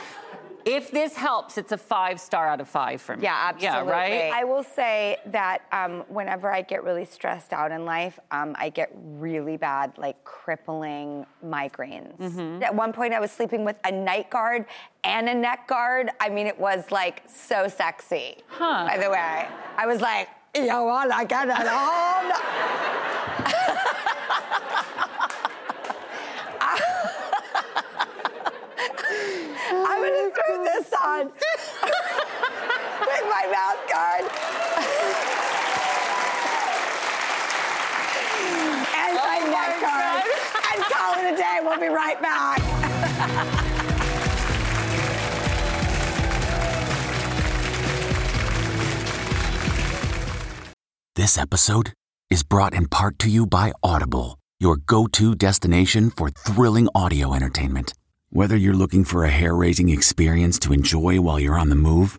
If 0.64 0.90
this 0.90 1.14
helps, 1.14 1.58
it's 1.58 1.72
a 1.72 1.78
five 1.78 2.18
star 2.18 2.48
out 2.48 2.60
of 2.60 2.68
five 2.68 3.00
for 3.02 3.16
me. 3.16 3.24
Yeah, 3.24 3.50
absolutely. 3.54 3.92
Yeah, 3.92 3.92
right? 3.92 4.32
I 4.32 4.44
will 4.44 4.62
say 4.62 5.18
that 5.26 5.62
um, 5.72 6.04
whenever 6.08 6.50
I 6.50 6.62
get 6.62 6.82
really 6.84 7.04
stressed 7.04 7.52
out 7.52 7.70
in 7.70 7.84
life, 7.84 8.18
um, 8.30 8.54
I 8.58 8.70
get 8.70 8.90
really 8.94 9.56
bad, 9.56 9.92
like 9.98 10.22
crippling 10.24 11.26
migraines. 11.44 12.16
Mm-hmm. 12.18 12.62
At 12.62 12.74
one 12.74 12.92
point, 12.92 13.12
I 13.12 13.20
was 13.20 13.30
sleeping 13.30 13.64
with 13.64 13.76
a 13.84 13.92
night 13.92 14.30
guard 14.30 14.64
and 15.04 15.28
a 15.28 15.34
neck 15.34 15.68
guard. 15.68 16.10
I 16.20 16.28
mean, 16.30 16.46
it 16.46 16.58
was 16.58 16.90
like 16.90 17.22
so 17.26 17.68
sexy. 17.68 18.38
Huh. 18.48 18.86
By 18.86 18.96
the 18.96 19.10
way, 19.10 19.46
I 19.76 19.86
was 19.86 20.00
like, 20.00 20.28
you 20.54 20.66
want 20.66 21.10
to 21.10 21.26
get 21.26 21.48
it 21.48 21.66
on? 21.66 22.32
God. 33.94 34.22
and 38.98 39.12
oh 39.12 39.22
my 39.22 39.38
neck 39.54 39.72
card. 39.86 40.26
and 40.72 40.82
call 40.90 41.14
it 41.20 41.26
a 41.32 41.36
day. 41.36 41.60
We'll 41.62 41.78
be 41.78 41.86
right 41.86 42.20
back. 42.20 42.58
this 51.14 51.38
episode 51.38 51.92
is 52.30 52.42
brought 52.42 52.74
in 52.74 52.88
part 52.88 53.20
to 53.20 53.30
you 53.30 53.46
by 53.46 53.72
Audible, 53.80 54.38
your 54.58 54.76
go 54.76 55.06
to 55.06 55.36
destination 55.36 56.10
for 56.10 56.30
thrilling 56.30 56.88
audio 56.96 57.32
entertainment. 57.32 57.94
Whether 58.30 58.56
you're 58.56 58.74
looking 58.74 59.04
for 59.04 59.24
a 59.24 59.30
hair 59.30 59.54
raising 59.54 59.88
experience 59.88 60.58
to 60.60 60.72
enjoy 60.72 61.20
while 61.20 61.38
you're 61.38 61.58
on 61.58 61.68
the 61.68 61.76
move, 61.76 62.18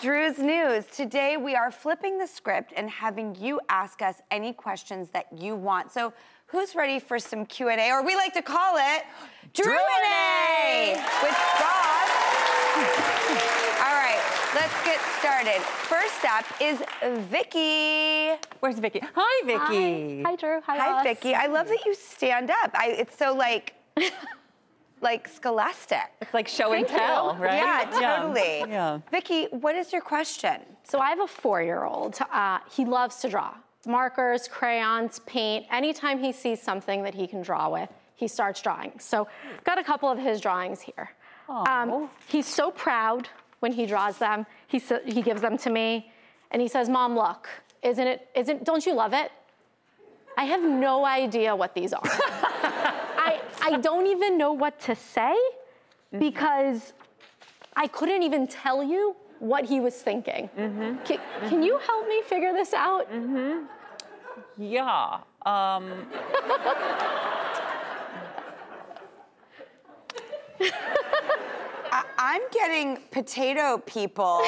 Drew's 0.00 0.38
News. 0.38 0.86
Today 0.86 1.36
we 1.36 1.54
are 1.54 1.70
flipping 1.70 2.16
the 2.16 2.26
script 2.26 2.72
and 2.74 2.88
having 2.88 3.34
you 3.34 3.60
ask 3.68 4.00
us 4.00 4.22
any 4.30 4.54
questions 4.54 5.10
that 5.10 5.26
you 5.36 5.54
want. 5.54 5.92
So 5.92 6.14
who's 6.46 6.74
ready 6.74 6.98
for 6.98 7.18
some 7.18 7.44
Q&A, 7.44 7.90
or 7.90 8.02
we 8.02 8.16
like 8.16 8.32
to 8.32 8.40
call 8.40 8.76
it 8.78 9.02
Drew 9.52 9.74
and 9.74 10.06
A 10.08 10.92
with 11.22 11.36
Ross. 11.60 12.10
All 13.82 13.92
right, 13.94 14.22
let's 14.54 14.84
get 14.86 15.00
started. 15.18 15.60
First 15.60 16.24
up 16.24 16.46
is 16.62 16.82
Vicky. 17.28 18.40
Where's 18.60 18.78
Vicky? 18.78 19.02
Hi, 19.14 19.46
Vicky. 19.46 20.22
Hi, 20.22 20.34
Drew. 20.36 20.62
Hi, 20.62 20.78
Hi, 20.78 20.90
Ross. 20.92 21.02
Vicky. 21.04 21.34
I 21.34 21.46
love 21.46 21.68
that 21.68 21.84
you 21.84 21.94
stand 21.94 22.50
up. 22.50 22.70
I, 22.72 22.96
it's 22.98 23.18
so 23.18 23.34
like, 23.34 23.74
like 25.00 25.28
scholastic. 25.28 25.98
It's 26.20 26.34
like 26.34 26.48
show 26.48 26.72
and 26.72 26.86
Thank 26.86 27.00
you. 27.00 27.06
tell, 27.06 27.36
right? 27.36 27.54
Yeah, 27.54 28.18
totally. 28.18 28.70
Yeah. 28.70 29.00
Vicky, 29.10 29.46
what 29.46 29.74
is 29.74 29.92
your 29.92 30.02
question? 30.02 30.56
So 30.84 30.98
I 30.98 31.08
have 31.10 31.20
a 31.20 31.26
four-year-old. 31.26 32.18
Uh, 32.32 32.58
he 32.70 32.84
loves 32.84 33.16
to 33.22 33.28
draw. 33.28 33.54
Markers, 33.86 34.46
crayons, 34.48 35.20
paint. 35.20 35.66
Anytime 35.70 36.18
he 36.18 36.32
sees 36.32 36.60
something 36.60 37.02
that 37.04 37.14
he 37.14 37.26
can 37.26 37.40
draw 37.42 37.70
with, 37.70 37.88
he 38.14 38.28
starts 38.28 38.60
drawing. 38.60 38.92
So 38.98 39.26
I've 39.56 39.64
got 39.64 39.78
a 39.78 39.84
couple 39.84 40.10
of 40.10 40.18
his 40.18 40.40
drawings 40.40 40.80
here. 40.80 41.10
Um, 41.48 42.10
he's 42.28 42.46
so 42.46 42.70
proud 42.70 43.28
when 43.60 43.72
he 43.72 43.86
draws 43.86 44.18
them. 44.18 44.44
He, 44.68 44.78
sa- 44.78 44.98
he 45.06 45.22
gives 45.22 45.40
them 45.40 45.56
to 45.58 45.70
me, 45.70 46.12
and 46.50 46.60
he 46.62 46.68
says, 46.68 46.88
"Mom, 46.88 47.16
look, 47.16 47.48
isn't 47.82 48.06
it? 48.06 48.28
Isn't? 48.36 48.64
Don't 48.64 48.84
you 48.86 48.94
love 48.94 49.12
it?" 49.14 49.32
I 50.36 50.44
have 50.44 50.62
no 50.62 51.04
idea 51.04 51.56
what 51.56 51.74
these 51.74 51.92
are. 51.92 52.02
I, 53.62 53.74
I 53.74 53.78
don't 53.78 54.06
even 54.06 54.36
know 54.38 54.52
what 54.52 54.78
to 54.80 54.94
say 54.94 55.34
because 56.18 56.92
I 57.76 57.86
couldn't 57.86 58.22
even 58.22 58.46
tell 58.46 58.82
you 58.82 59.16
what 59.38 59.64
he 59.64 59.80
was 59.80 59.94
thinking. 59.94 60.48
Can, 61.04 61.18
can 61.48 61.62
you 61.62 61.78
help 61.78 62.08
me 62.08 62.22
figure 62.22 62.52
this 62.52 62.72
out? 62.74 63.08
Yeah. 64.58 65.20
Um, 65.46 66.06
I- 71.92 72.04
I'm 72.18 72.42
getting 72.52 72.98
potato 73.10 73.78
people 73.78 74.42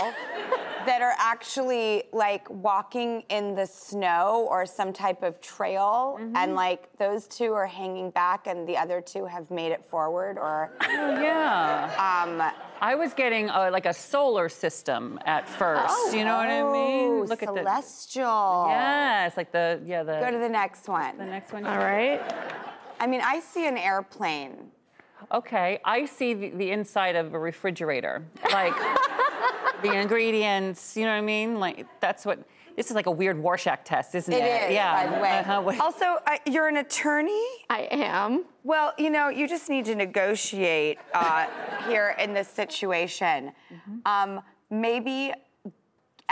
that 0.87 1.03
are 1.03 1.15
actually 1.19 2.05
like 2.13 2.49
walking 2.51 3.23
in 3.29 3.55
the 3.55 3.67
snow 3.67 4.47
or 4.51 4.67
some 4.67 4.93
type 4.93 5.23
of 5.23 5.41
trail, 5.41 6.19
and 6.35 6.55
like 6.55 6.97
those 6.99 7.27
two 7.27 7.53
are 7.53 7.67
hanging 7.67 8.11
back, 8.11 8.47
and 8.47 8.69
the 8.69 8.77
other 8.77 9.01
two 9.01 9.25
have 9.27 9.51
made 9.51 9.73
it 9.73 9.85
forward, 9.85 10.39
or 10.39 10.73
yeah. 10.89 11.91
um. 11.99 12.43
I 12.81 12.97
was 12.97 13.15
getting 13.15 13.49
uh 13.49 13.71
like 13.73 13.87
a 13.87 13.95
solar 13.95 14.49
system 14.49 15.19
at 15.25 15.49
first. 15.49 16.15
you 16.15 16.25
know 16.25 16.37
what 16.37 16.49
I 16.49 16.63
mean? 16.63 17.11
Oh, 17.11 17.27
Look 17.29 17.43
at 17.43 17.55
the. 17.55 17.61
celestial. 17.61 18.67
Yes, 18.69 19.37
like 19.37 19.53
the 19.53 19.81
yeah 19.85 20.03
the. 20.03 20.19
Go 20.21 20.31
to 20.31 20.39
the 20.39 20.49
next 20.49 20.89
one. 20.89 21.17
the 21.17 21.25
next 21.25 21.53
one. 21.53 21.65
All 21.65 21.79
right. 21.79 22.21
I 23.01 23.07
mean, 23.07 23.21
I 23.25 23.41
see 23.41 23.67
an 23.67 23.77
airplane. 23.77 24.71
Okay, 25.33 25.81
I 25.85 26.05
see 26.05 26.35
the, 26.35 26.51
the 26.51 26.71
inside 26.73 27.17
of 27.17 27.33
a 27.33 27.39
refrigerator, 27.39 28.23
like 28.53 28.75
the 29.83 29.93
ingredients. 29.93 30.97
You 30.97 31.05
know 31.05 31.13
what 31.13 31.19
I 31.19 31.23
mean? 31.23 31.61
Like 31.61 31.87
that's 32.01 32.25
what. 32.25 32.41
This 32.75 32.89
is 32.89 32.97
like 32.97 33.05
a 33.05 33.11
weird 33.11 33.37
Rorschach 33.37 33.85
test, 33.85 34.15
isn't 34.15 34.33
it? 34.33 34.39
It 34.39 34.71
is, 34.71 34.75
yeah. 34.75 35.05
by 35.05 35.15
the 35.15 35.23
way. 35.23 35.39
Uh-huh. 35.41 35.73
Also, 35.83 36.07
uh, 36.27 36.39
you're 36.47 36.69
an 36.69 36.79
attorney. 36.79 37.45
I 37.69 37.87
am. 37.91 38.47
Well, 38.65 38.95
you 38.97 39.11
know, 39.11 39.29
you 39.29 39.47
just 39.47 39.69
need 39.69 39.85
to 39.85 39.95
negotiate 39.95 40.97
uh, 41.13 41.49
here 41.87 42.17
in 42.19 42.33
this 42.33 42.49
situation. 42.49 43.53
Um, 44.07 44.41
maybe 44.71 45.35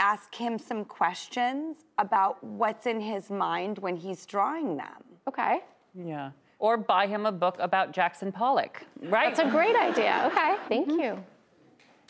ask 0.01 0.33
him 0.33 0.57
some 0.57 0.83
questions 0.83 1.85
about 1.99 2.43
what's 2.43 2.87
in 2.87 2.99
his 2.99 3.29
mind 3.29 3.77
when 3.77 3.95
he's 3.95 4.25
drawing 4.25 4.77
them. 4.77 5.03
Okay. 5.27 5.59
Yeah. 5.93 6.31
Or 6.57 6.77
buy 6.77 7.07
him 7.07 7.25
a 7.25 7.31
book 7.31 7.57
about 7.59 7.91
Jackson 7.91 8.31
Pollock. 8.31 8.83
Right. 9.03 9.35
That's 9.35 9.47
a 9.47 9.51
great 9.51 9.75
idea. 9.75 10.29
Okay. 10.31 10.55
Thank 10.67 10.89
you. 10.89 11.23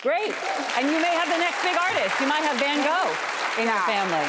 Great. 0.02 0.34
And 0.78 0.90
you 0.90 1.00
may 1.00 1.14
have 1.14 1.30
the 1.30 1.38
next 1.38 1.62
big 1.62 1.78
artist. 1.78 2.20
You 2.20 2.28
might 2.28 2.42
have 2.42 2.58
Van 2.58 2.82
Gogh 2.82 3.62
in 3.62 3.68
your 3.68 3.78
family. 3.86 4.26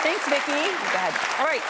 Thanks, 0.00 0.26
Vicky. 0.26 0.52
Go 0.52 0.96
ahead. 0.96 1.12
All 1.38 1.44
right. 1.44 1.60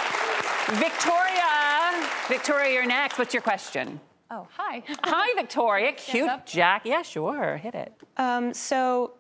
Victoria. 0.78 2.06
Victoria, 2.28 2.72
you're 2.72 2.86
next. 2.86 3.18
What's 3.18 3.34
your 3.34 3.42
question? 3.42 3.98
Oh, 4.30 4.46
hi. 4.52 4.82
Hi, 5.04 5.34
Victoria. 5.40 5.92
Cute? 5.92 6.30
Jack. 6.46 6.82
Yeah, 6.84 7.02
sure. 7.02 7.56
Hit 7.56 7.74
it. 7.74 7.92
Um, 8.16 8.54
so, 8.54 9.12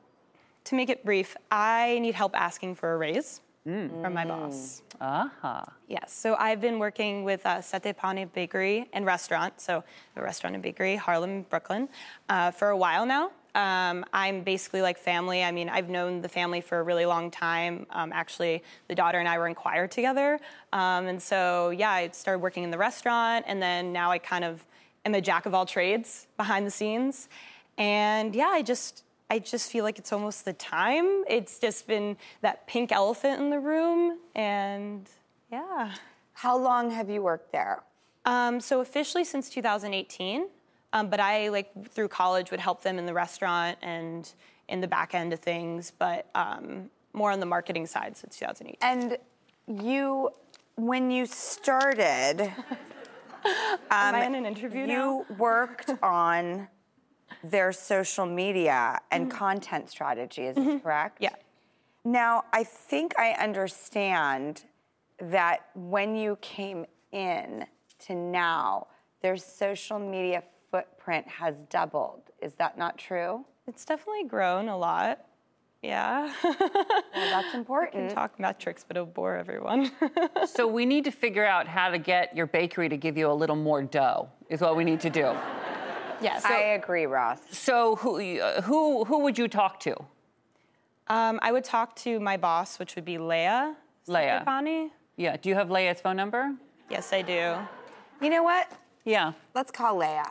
to 0.64 0.74
make 0.74 0.88
it 0.88 1.04
brief, 1.04 1.36
I 1.50 1.98
need 2.00 2.14
help 2.14 2.36
asking 2.36 2.74
for 2.76 2.94
a 2.94 2.98
raise 2.98 3.40
from 3.64 4.14
my 4.14 4.24
boss. 4.24 4.82
Uh-huh. 5.00 5.64
Yes, 5.88 6.12
so 6.12 6.36
I've 6.36 6.60
been 6.60 6.78
working 6.78 7.24
with 7.24 7.44
uh, 7.44 7.58
Settepani 7.58 8.32
Bakery 8.32 8.88
and 8.92 9.04
Restaurant, 9.04 9.60
so 9.60 9.82
a 10.14 10.22
restaurant 10.22 10.54
and 10.54 10.62
bakery, 10.62 10.94
Harlem, 10.96 11.42
Brooklyn, 11.50 11.88
uh, 12.28 12.52
for 12.52 12.68
a 12.68 12.76
while 12.76 13.04
now. 13.04 13.32
Um, 13.56 14.04
I'm 14.12 14.42
basically 14.42 14.82
like 14.82 14.98
family. 14.98 15.42
I 15.42 15.50
mean, 15.50 15.70
I've 15.70 15.88
known 15.88 16.20
the 16.20 16.28
family 16.28 16.60
for 16.60 16.78
a 16.78 16.82
really 16.82 17.06
long 17.06 17.30
time. 17.30 17.86
Um, 17.90 18.12
actually, 18.12 18.62
the 18.86 18.94
daughter 18.94 19.18
and 19.18 19.26
I 19.26 19.38
were 19.38 19.48
in 19.48 19.54
choir 19.54 19.88
together. 19.88 20.38
Um, 20.74 21.06
and 21.06 21.20
so, 21.20 21.70
yeah, 21.70 21.90
I 21.90 22.10
started 22.10 22.40
working 22.40 22.64
in 22.64 22.70
the 22.70 22.76
restaurant, 22.76 23.46
and 23.48 23.60
then 23.60 23.94
now 23.94 24.10
I 24.10 24.18
kind 24.18 24.44
of 24.44 24.64
am 25.06 25.14
a 25.14 25.22
jack 25.22 25.46
of 25.46 25.54
all 25.54 25.64
trades 25.64 26.26
behind 26.36 26.66
the 26.66 26.70
scenes. 26.70 27.30
And 27.78 28.34
yeah, 28.34 28.48
I 28.48 28.60
just 28.60 29.04
I 29.30 29.38
just 29.38 29.72
feel 29.72 29.84
like 29.84 29.98
it's 29.98 30.12
almost 30.12 30.44
the 30.44 30.52
time. 30.52 31.24
It's 31.26 31.58
just 31.58 31.86
been 31.86 32.18
that 32.42 32.66
pink 32.66 32.92
elephant 32.92 33.40
in 33.40 33.48
the 33.48 33.58
room, 33.58 34.18
and 34.34 35.08
yeah. 35.50 35.94
How 36.34 36.58
long 36.58 36.90
have 36.90 37.08
you 37.08 37.22
worked 37.22 37.52
there? 37.52 37.82
Um, 38.26 38.60
so 38.60 38.80
officially 38.80 39.24
since 39.24 39.48
2018, 39.48 40.48
um, 40.92 41.08
but 41.08 41.20
I 41.20 41.48
like 41.48 41.88
through 41.88 42.08
college 42.08 42.50
would 42.50 42.60
help 42.60 42.82
them 42.82 42.98
in 42.98 43.06
the 43.06 43.14
restaurant 43.14 43.78
and 43.82 44.32
in 44.68 44.80
the 44.80 44.88
back 44.88 45.14
end 45.14 45.32
of 45.32 45.40
things, 45.40 45.92
but 45.98 46.28
um, 46.34 46.90
more 47.12 47.30
on 47.30 47.40
the 47.40 47.46
marketing 47.46 47.86
side 47.86 48.16
since 48.16 48.38
2008. 48.38 48.78
And 48.80 49.18
you, 49.82 50.30
when 50.76 51.10
you 51.10 51.26
started, 51.26 52.52
Am 53.90 54.14
I 54.14 54.24
in 54.24 54.34
an 54.34 54.46
interview 54.46 54.86
now? 54.86 55.24
you 55.26 55.36
worked 55.36 55.90
on 56.02 56.68
their 57.44 57.72
social 57.72 58.26
media 58.26 58.98
and 59.10 59.30
content 59.30 59.88
strategy, 59.88 60.46
is 60.46 60.56
this 60.56 60.82
correct? 60.82 61.16
Mm-hmm. 61.16 61.24
Yeah. 61.24 61.34
Now, 62.04 62.44
I 62.52 62.64
think 62.64 63.18
I 63.18 63.32
understand 63.32 64.64
that 65.18 65.68
when 65.74 66.16
you 66.16 66.36
came 66.40 66.86
in 67.12 67.66
to 68.06 68.14
now, 68.14 68.86
their 69.22 69.36
social 69.36 69.98
media 69.98 70.42
footprint 70.70 71.26
has 71.28 71.56
doubled. 71.70 72.22
Is 72.40 72.54
that 72.54 72.76
not 72.78 72.98
true? 72.98 73.44
It's 73.66 73.84
definitely 73.84 74.24
grown 74.24 74.68
a 74.68 74.76
lot. 74.76 75.20
Yeah. 75.82 76.32
Well, 76.42 76.54
that's 77.14 77.50
can 77.50 77.60
important. 77.60 78.10
talk 78.10 78.38
metrics, 78.40 78.84
but 78.86 78.96
it'll 78.96 79.06
bore 79.06 79.36
everyone. 79.36 79.90
So 80.46 80.66
we 80.66 80.86
need 80.86 81.04
to 81.04 81.10
figure 81.10 81.44
out 81.44 81.66
how 81.66 81.90
to 81.90 81.98
get 81.98 82.34
your 82.36 82.46
bakery 82.46 82.88
to 82.88 82.96
give 82.96 83.18
you 83.18 83.30
a 83.30 83.32
little 83.34 83.56
more 83.56 83.82
dough. 83.82 84.28
Is 84.48 84.60
what 84.60 84.76
we 84.76 84.84
need 84.84 85.00
to 85.00 85.10
do. 85.10 85.34
yes. 86.22 86.44
I 86.44 86.58
agree, 86.80 87.04
Ross. 87.06 87.40
So 87.50 87.96
who 87.96 88.38
uh, 88.38 88.62
who 88.62 89.04
who 89.04 89.18
would 89.24 89.36
you 89.36 89.48
talk 89.48 89.80
to? 89.80 89.94
Um, 91.08 91.38
I 91.42 91.52
would 91.52 91.64
talk 91.64 91.94
to 91.96 92.18
my 92.20 92.36
boss, 92.36 92.78
which 92.78 92.94
would 92.96 93.04
be 93.04 93.16
Leia. 93.18 93.74
Leia. 94.08 94.44
Settepani. 94.44 94.90
Yeah. 95.16 95.36
Do 95.36 95.48
you 95.48 95.54
have 95.56 95.68
Leia's 95.68 96.00
phone 96.00 96.16
number? 96.16 96.54
Yes, 96.90 97.12
I 97.12 97.22
do. 97.22 97.56
You 98.22 98.30
know 98.30 98.42
what? 98.42 98.70
Yeah. 99.04 99.32
Let's 99.54 99.70
call 99.70 99.96
Leia. 99.96 100.26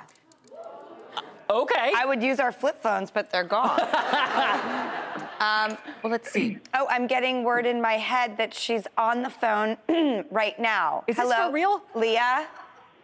Okay. 1.50 1.92
I 1.96 2.06
would 2.06 2.24
use 2.24 2.40
our 2.40 2.52
flip 2.52 2.82
phones, 2.82 3.12
but 3.12 3.30
they're 3.30 3.44
gone. 3.44 3.80
um, 5.40 5.78
well, 6.02 6.12
let's 6.12 6.32
see. 6.32 6.58
oh, 6.74 6.88
I'm 6.90 7.08
getting 7.08 7.44
word 7.44 7.66
in 7.66 7.82
my 7.82 7.94
head 7.94 8.38
that 8.38 8.54
she's 8.54 8.88
on 8.98 9.22
the 9.22 9.30
phone 9.30 9.78
right 10.32 10.60
now. 10.60 11.04
Is 11.08 11.18
this 11.18 11.24
Hello, 11.24 11.48
for 11.48 11.54
real? 11.54 11.82
Leah? 11.94 12.48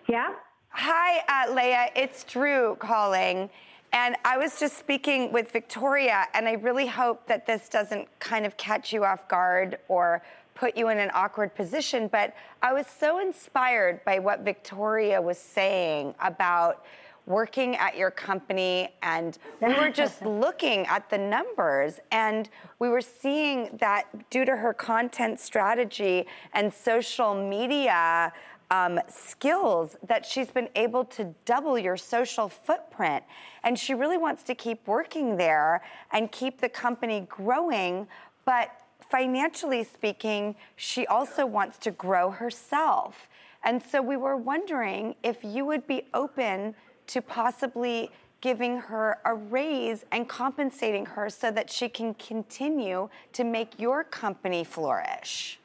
Yeah? 0.08 0.34
Hi, 0.70 1.20
uh, 1.28 1.54
Leia. 1.54 1.90
It's 1.96 2.24
Drew 2.24 2.76
calling. 2.80 3.50
And 3.94 4.16
I 4.24 4.38
was 4.38 4.58
just 4.58 4.78
speaking 4.78 5.34
with 5.34 5.52
Victoria, 5.52 6.28
and 6.34 6.48
I 6.48 6.54
really 6.54 6.88
hope 6.88 7.28
that 7.28 7.46
this 7.46 7.68
doesn't 7.68 8.08
kind 8.20 8.46
of 8.46 8.56
catch 8.56 8.94
you 8.94 9.04
off 9.04 9.28
guard 9.28 9.80
or 9.90 10.24
put 10.56 10.78
you 10.78 10.90
in 10.90 10.98
an 10.98 11.12
awkward 11.14 11.54
position. 11.56 12.08
But 12.08 12.34
I 12.62 12.72
was 12.72 12.88
so 12.88 13.20
inspired 13.20 14.04
by 14.06 14.20
what 14.20 14.42
Victoria 14.42 15.22
was 15.22 15.38
saying 15.38 16.16
about 16.22 16.86
working 17.26 17.76
at 17.76 17.96
your 17.98 18.12
company, 18.12 18.90
and 19.04 19.38
we 19.62 19.74
were 19.74 19.90
just 19.94 20.22
looking 20.26 20.86
at 20.88 21.10
the 21.10 21.18
numbers, 21.18 22.00
and 22.12 22.50
we 22.80 22.90
were 22.90 23.02
seeing 23.02 23.78
that 23.80 24.30
due 24.30 24.46
to 24.46 24.56
her 24.56 24.74
content 24.74 25.40
strategy 25.40 26.26
and 26.54 26.74
social 26.74 27.34
media 27.34 28.34
um, 28.72 29.00
skills 29.10 29.98
that 30.08 30.26
she's 30.26 30.50
been 30.50 30.70
able 30.76 31.04
to 31.04 31.36
double 31.46 31.78
your 31.78 31.98
social 31.98 32.48
footprint. 32.48 33.24
And 33.64 33.78
she 33.78 33.94
really 33.94 34.18
wants 34.18 34.44
to 34.44 34.56
keep 34.56 34.88
working 34.88 35.36
there 35.36 35.84
and 36.12 36.32
keep 36.32 36.62
the 36.62 36.70
company 36.70 37.28
growing. 37.30 38.08
But 38.46 38.72
financially 39.12 39.84
speaking, 39.84 40.56
she 40.78 41.06
also 41.06 41.46
wants 41.46 41.78
to 41.80 41.92
grow 41.92 42.32
herself. 42.32 43.28
And 43.64 43.84
so 43.84 44.02
we 44.02 44.16
were 44.16 44.38
wondering 44.38 45.16
if 45.22 45.44
you 45.44 45.66
would 45.66 45.86
be 45.86 46.04
open 46.14 46.74
to 47.12 47.22
possibly 47.22 48.10
giving 48.42 48.78
her 48.78 49.20
a 49.26 49.34
raise 49.34 50.04
and 50.12 50.28
compensating 50.28 51.06
her 51.06 51.30
so 51.30 51.52
that 51.52 51.70
she 51.70 51.88
can 51.88 52.14
continue 52.16 53.08
to 53.34 53.44
make 53.44 53.80
your 53.80 54.04
company 54.04 54.64
flourish. 54.64 55.60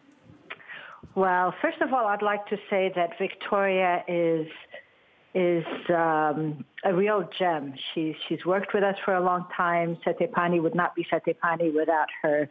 Well, 1.15 1.55
first 1.63 1.81
of 1.81 1.93
all, 1.95 2.07
I'd 2.07 2.21
like 2.21 2.47
to 2.49 2.59
say 2.69 2.93
that 2.95 3.19
Victoria 3.19 4.05
is 4.07 4.47
is 5.35 5.65
um, 5.91 6.65
a 6.85 6.95
real 6.95 7.29
gem. 7.39 7.75
She's 7.95 8.15
she's 8.29 8.45
worked 8.45 8.75
with 8.75 8.83
us 8.83 8.97
for 9.05 9.15
a 9.15 9.21
long 9.23 9.47
time. 9.57 9.97
Settepani 10.07 10.63
would 10.63 10.75
not 10.75 10.95
be 10.95 11.07
Settepani 11.11 11.75
without 11.75 12.09
her 12.23 12.49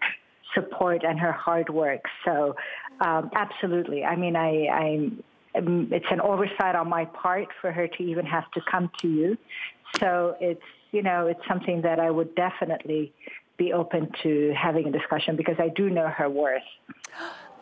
support 0.54 1.04
and 1.04 1.20
her 1.20 1.32
hard 1.32 1.70
work. 1.70 2.02
So, 2.24 2.56
um, 3.02 3.30
absolutely. 3.36 4.04
I 4.04 4.16
mean, 4.16 4.36
I, 4.36 4.68
I 4.72 5.12
um, 5.58 5.90
it's 5.92 6.06
an 6.12 6.22
oversight 6.22 6.76
on 6.76 6.90
my 6.90 7.06
part 7.06 7.48
for 7.62 7.72
her 7.72 7.88
to 7.88 8.04
even 8.04 8.26
have 8.26 8.50
to 8.52 8.62
come 8.70 8.92
to 9.02 9.08
you. 9.08 9.38
So 10.00 10.36
it's 10.40 10.62
you 10.92 11.02
know 11.02 11.28
it's 11.28 11.42
something 11.48 11.82
that 11.82 12.00
I 12.00 12.12
would 12.12 12.36
definitely 12.36 13.14
be 13.58 13.74
open 13.74 14.12
to 14.24 14.54
having 14.54 14.88
a 14.88 14.92
discussion 14.92 15.36
because 15.36 15.56
I 15.60 15.70
do 15.70 15.90
know 15.90 16.08
her 16.08 16.30
worth. 16.30 16.64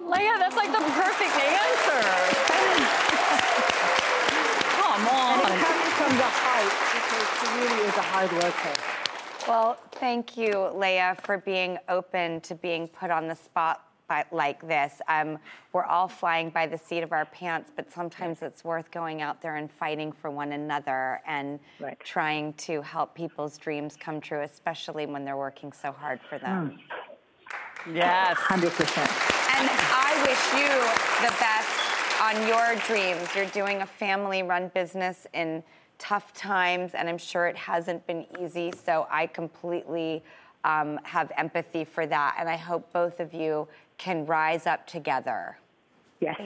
Leia, 0.01 0.37
that's 0.39 0.55
like 0.55 0.71
the 0.71 0.79
perfect 0.79 1.35
answer. 1.39 2.01
Come 4.81 5.07
on. 5.07 5.33
And 5.33 5.41
it's 5.41 5.51
on. 5.51 5.59
coming 5.59 5.91
from 5.93 6.17
the 6.17 6.29
heart 6.29 6.73
because 6.97 7.27
she 7.39 7.47
really 7.61 7.87
is 7.87 7.97
a 7.97 8.01
hard 8.01 8.31
worker. 8.31 8.73
Well, 9.47 9.77
thank 9.93 10.35
you, 10.37 10.51
Leia, 10.51 11.19
for 11.21 11.37
being 11.37 11.77
open 11.89 12.41
to 12.41 12.55
being 12.55 12.87
put 12.87 13.11
on 13.11 13.27
the 13.27 13.35
spot 13.35 13.85
by- 14.07 14.25
like 14.31 14.65
this. 14.67 15.01
Um, 15.07 15.39
we're 15.71 15.85
all 15.85 16.07
flying 16.07 16.49
by 16.49 16.67
the 16.67 16.77
seat 16.77 17.01
of 17.03 17.11
our 17.11 17.25
pants, 17.25 17.71
but 17.75 17.91
sometimes 17.91 18.41
it's 18.41 18.63
worth 18.63 18.91
going 18.91 19.21
out 19.21 19.41
there 19.41 19.55
and 19.55 19.71
fighting 19.71 20.11
for 20.11 20.29
one 20.29 20.51
another 20.51 21.21
and 21.25 21.59
Right. 21.79 21.99
trying 21.99 22.53
to 22.53 22.81
help 22.81 23.13
people's 23.15 23.57
dreams 23.57 23.95
come 23.95 24.19
true, 24.21 24.41
especially 24.41 25.05
when 25.05 25.25
they're 25.25 25.37
working 25.37 25.71
so 25.71 25.91
hard 25.91 26.19
for 26.21 26.37
them. 26.37 26.79
Yes. 27.91 28.37
100%. 28.37 29.09
And 29.59 29.69
I 29.71 30.23
wish 30.27 30.53
you 30.61 31.27
the 31.27 31.33
best 31.39 32.21
on 32.21 32.47
your 32.47 32.75
dreams. 32.87 33.35
You're 33.35 33.45
doing 33.47 33.81
a 33.81 33.85
family 33.85 34.41
run 34.43 34.69
business 34.69 35.27
in 35.33 35.63
tough 35.99 36.33
times, 36.33 36.93
and 36.95 37.07
I'm 37.09 37.17
sure 37.17 37.47
it 37.47 37.55
hasn't 37.57 38.05
been 38.07 38.25
easy. 38.39 38.71
So 38.71 39.07
I 39.09 39.27
completely 39.27 40.23
um, 40.65 40.97
have 41.03 41.29
empathy 41.37 41.83
for 41.83 42.05
that. 42.07 42.37
And 42.39 42.47
I 42.47 42.55
hope 42.55 42.91
both 42.93 43.19
of 43.19 43.33
you 43.33 43.67
can 44.03 44.25
rise 44.25 44.67
up 44.67 44.85
together. 44.85 45.57
Yes. 46.19 46.37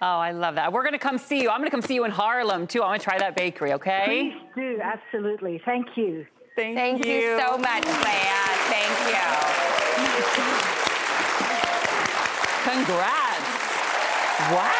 Oh, 0.00 0.16
I 0.16 0.30
love 0.32 0.54
that. 0.54 0.72
We're 0.72 0.82
gonna 0.82 0.98
come 0.98 1.18
see 1.18 1.42
you. 1.42 1.50
I'm 1.50 1.60
gonna 1.60 1.70
come 1.70 1.82
see 1.82 1.94
you 1.94 2.04
in 2.06 2.10
Harlem 2.10 2.66
too. 2.66 2.82
I 2.82 2.86
want 2.86 3.02
to 3.02 3.04
try 3.04 3.18
that 3.18 3.36
bakery. 3.36 3.74
Okay. 3.74 4.32
Please 4.32 4.34
do. 4.54 4.80
Absolutely. 4.82 5.60
Thank 5.66 5.94
you. 5.98 6.26
Thank, 6.56 6.76
Thank 6.76 7.06
you, 7.06 7.38
so 7.38 7.58
much, 7.58 7.84
Leia. 7.84 8.40
Thank 8.72 8.96
you. 9.12 9.26
Congrats. 12.64 13.60
Wow. 14.52 14.79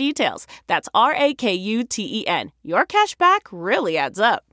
details. 0.00 0.46
That's 0.66 0.88
R 0.94 1.14
A 1.14 1.34
K 1.34 1.52
U 1.52 1.84
T 1.84 2.20
E 2.20 2.26
N. 2.26 2.52
Your 2.62 2.86
cash 2.86 3.14
back 3.16 3.42
really 3.52 3.98
adds 3.98 4.18
up. 4.18 4.44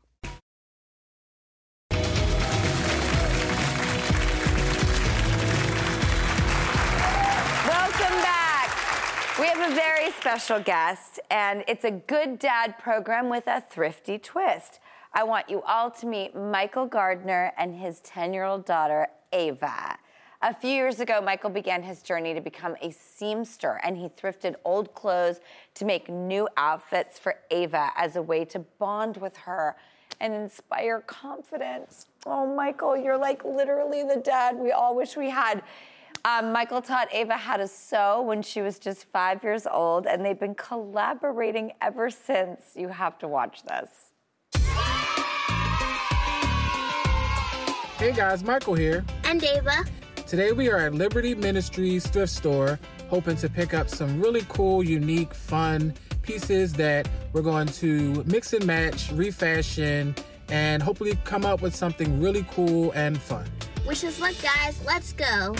Welcome 7.65 8.17
back. 8.21 8.69
We 9.39 9.45
have 9.45 9.71
a 9.71 9.73
very 9.73 10.11
special 10.11 10.59
guest, 10.59 11.21
and 11.31 11.63
it's 11.65 11.85
a 11.85 11.91
good 11.91 12.39
dad 12.39 12.77
program 12.77 13.29
with 13.29 13.47
a 13.47 13.61
thrifty 13.61 14.17
twist. 14.17 14.81
I 15.13 15.23
want 15.23 15.49
you 15.49 15.61
all 15.61 15.89
to 15.91 16.05
meet 16.05 16.35
Michael 16.35 16.87
Gardner 16.87 17.53
and 17.57 17.73
his 17.73 18.01
10 18.01 18.33
year 18.33 18.43
old 18.43 18.65
daughter, 18.65 19.07
Ava. 19.31 19.97
A 20.43 20.53
few 20.53 20.69
years 20.69 20.99
ago, 20.99 21.19
Michael 21.19 21.49
began 21.49 21.81
his 21.81 22.03
journey 22.03 22.35
to 22.35 22.41
become 22.41 22.75
a 22.83 22.89
seamster, 22.89 23.79
and 23.81 23.97
he 23.97 24.07
thrifted 24.07 24.53
old 24.63 24.93
clothes 24.93 25.39
to 25.73 25.83
make 25.83 26.09
new 26.09 26.47
outfits 26.57 27.17
for 27.17 27.37
Ava 27.49 27.89
as 27.97 28.17
a 28.17 28.21
way 28.21 28.45
to 28.45 28.59
bond 28.77 29.17
with 29.17 29.35
her 29.35 29.75
and 30.19 30.35
inspire 30.35 31.01
confidence. 31.01 32.05
Oh, 32.27 32.45
Michael, 32.55 32.95
you're 32.95 33.17
like 33.17 33.43
literally 33.45 34.03
the 34.03 34.21
dad 34.23 34.55
we 34.55 34.71
all 34.71 34.95
wish 34.95 35.17
we 35.17 35.31
had. 35.31 35.63
Um, 36.23 36.51
Michael 36.53 36.83
taught 36.83 37.11
Ava 37.11 37.35
how 37.35 37.57
to 37.57 37.67
sew 37.67 38.21
when 38.21 38.43
she 38.43 38.61
was 38.61 38.77
just 38.77 39.05
five 39.05 39.43
years 39.43 39.65
old, 39.65 40.05
and 40.05 40.23
they've 40.23 40.39
been 40.39 40.53
collaborating 40.53 41.71
ever 41.81 42.11
since. 42.11 42.73
You 42.75 42.89
have 42.89 43.17
to 43.19 43.27
watch 43.27 43.63
this. 43.63 44.11
Hey 47.97 48.11
guys, 48.11 48.43
Michael 48.43 48.75
here. 48.75 49.03
And 49.23 49.43
Ava. 49.43 49.83
Today 50.27 50.51
we 50.51 50.69
are 50.69 50.79
at 50.79 50.93
Liberty 50.93 51.33
Ministries 51.33 52.05
thrift 52.05 52.33
store, 52.33 52.77
hoping 53.07 53.37
to 53.37 53.47
pick 53.47 53.73
up 53.73 53.87
some 53.87 54.21
really 54.21 54.45
cool, 54.49 54.83
unique, 54.83 55.33
fun 55.33 55.93
pieces 56.21 56.73
that 56.73 57.07
we're 57.31 57.41
going 57.41 57.67
to 57.67 58.25
mix 58.25 58.51
and 58.51 58.65
match, 58.65 59.09
refashion, 59.13 60.13
and 60.49 60.83
hopefully 60.83 61.17
come 61.23 61.45
up 61.45 61.61
with 61.61 61.73
something 61.73 62.21
really 62.21 62.45
cool 62.51 62.91
and 62.91 63.17
fun. 63.17 63.45
Wish 63.87 64.03
us 64.03 64.19
luck, 64.19 64.35
guys. 64.43 64.77
Let's 64.85 65.13
go. 65.13 65.55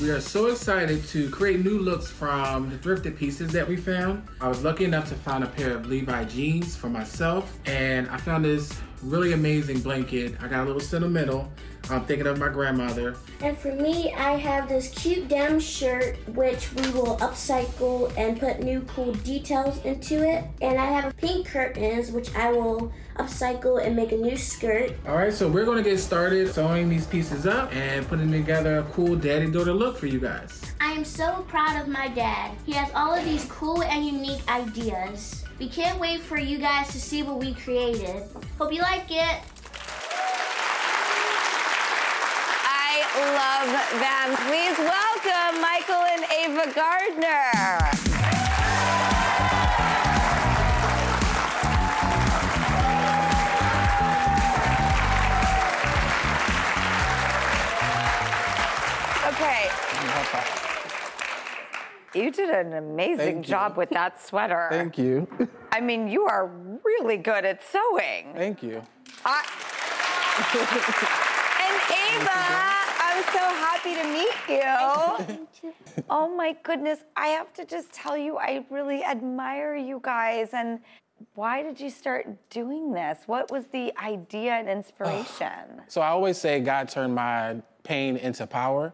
We 0.00 0.10
are 0.10 0.20
so 0.20 0.46
excited 0.46 1.04
to 1.08 1.28
create 1.28 1.64
new 1.64 1.80
looks 1.80 2.08
from 2.08 2.70
the 2.70 2.76
thrifted 2.76 3.16
pieces 3.16 3.50
that 3.50 3.66
we 3.66 3.76
found. 3.76 4.22
I 4.40 4.46
was 4.46 4.62
lucky 4.62 4.84
enough 4.84 5.08
to 5.08 5.16
find 5.16 5.42
a 5.42 5.48
pair 5.48 5.74
of 5.74 5.86
Levi 5.86 6.22
jeans 6.26 6.76
for 6.76 6.88
myself, 6.88 7.58
and 7.66 8.08
I 8.08 8.16
found 8.16 8.44
this 8.44 8.80
really 9.02 9.32
amazing 9.32 9.80
blanket. 9.80 10.34
I 10.40 10.48
got 10.48 10.64
a 10.64 10.66
little 10.66 10.80
sentimental. 10.80 11.50
I'm 11.90 12.04
thinking 12.04 12.26
of 12.26 12.38
my 12.38 12.48
grandmother. 12.48 13.16
And 13.40 13.56
for 13.56 13.72
me, 13.72 14.12
I 14.12 14.32
have 14.32 14.68
this 14.68 14.88
cute 14.90 15.28
denim 15.28 15.58
shirt, 15.58 16.16
which 16.34 16.70
we 16.74 16.90
will 16.90 17.16
upcycle 17.18 18.12
and 18.18 18.38
put 18.38 18.60
new 18.60 18.82
cool 18.82 19.14
details 19.14 19.82
into 19.84 20.28
it. 20.28 20.44
And 20.60 20.78
I 20.78 20.84
have 20.84 21.06
a 21.10 21.14
pink 21.14 21.46
curtains, 21.46 22.10
which 22.10 22.34
I 22.34 22.52
will 22.52 22.92
upcycle 23.16 23.84
and 23.84 23.96
make 23.96 24.12
a 24.12 24.16
new 24.16 24.36
skirt. 24.36 24.92
All 25.06 25.16
right, 25.16 25.32
so 25.32 25.48
we're 25.48 25.64
gonna 25.64 25.82
get 25.82 25.98
started 25.98 26.52
sewing 26.52 26.90
these 26.90 27.06
pieces 27.06 27.46
up 27.46 27.74
and 27.74 28.06
putting 28.06 28.30
together 28.30 28.78
a 28.78 28.82
cool 28.92 29.16
daddy-daughter 29.16 29.72
look 29.72 29.96
for 29.96 30.06
you 30.06 30.20
guys. 30.20 30.74
I 30.80 30.92
am 30.92 31.04
so 31.04 31.44
proud 31.48 31.80
of 31.80 31.88
my 31.88 32.08
dad. 32.08 32.54
He 32.66 32.72
has 32.72 32.90
all 32.94 33.14
of 33.14 33.24
these 33.24 33.46
cool 33.46 33.82
and 33.82 34.04
unique 34.04 34.46
ideas. 34.50 35.44
We 35.58 35.68
can't 35.68 35.98
wait 35.98 36.20
for 36.20 36.38
you 36.38 36.58
guys 36.58 36.88
to 36.92 37.00
see 37.00 37.24
what 37.24 37.40
we 37.40 37.52
created. 37.52 38.22
Hope 38.58 38.72
you 38.72 38.80
like 38.80 39.10
it. 39.10 39.42
I 42.64 43.02
love 43.34 43.70
them. 43.98 44.36
Please 44.46 44.78
welcome 44.78 45.60
Michael 45.60 46.04
and 46.06 46.24
Ava 46.30 46.72
Gardner. 46.74 48.07
You 62.18 62.30
did 62.32 62.50
an 62.50 62.72
amazing 62.72 63.16
Thank 63.16 63.46
you. 63.46 63.50
job 63.50 63.76
with 63.76 63.90
that 63.90 64.20
sweater. 64.20 64.66
Thank 64.70 64.98
you. 64.98 65.28
I 65.72 65.80
mean, 65.80 66.08
you 66.08 66.24
are 66.24 66.50
really 66.84 67.16
good 67.16 67.44
at 67.44 67.62
sewing. 67.62 68.32
Thank 68.34 68.62
you. 68.62 68.82
I... 69.24 69.44
and 71.64 71.76
Ava, 72.22 72.58
I'm 73.06 73.22
so 73.32 73.44
happy 73.66 73.94
to 73.94 74.04
meet 74.12 74.38
you. 75.62 75.68
you. 75.68 75.74
oh 76.10 76.34
my 76.34 76.56
goodness, 76.62 77.00
I 77.16 77.28
have 77.28 77.52
to 77.54 77.64
just 77.64 77.92
tell 77.92 78.16
you, 78.16 78.36
I 78.36 78.64
really 78.70 79.04
admire 79.04 79.76
you 79.76 80.00
guys. 80.02 80.50
And 80.52 80.80
why 81.34 81.62
did 81.62 81.80
you 81.80 81.90
start 81.90 82.26
doing 82.50 82.92
this? 82.92 83.18
What 83.26 83.50
was 83.50 83.66
the 83.68 83.92
idea 84.02 84.54
and 84.54 84.68
inspiration? 84.68 85.82
So 85.86 86.00
I 86.00 86.08
always 86.08 86.36
say 86.38 86.60
God 86.60 86.88
turned 86.88 87.14
my 87.14 87.62
pain 87.84 88.16
into 88.16 88.46
power. 88.46 88.92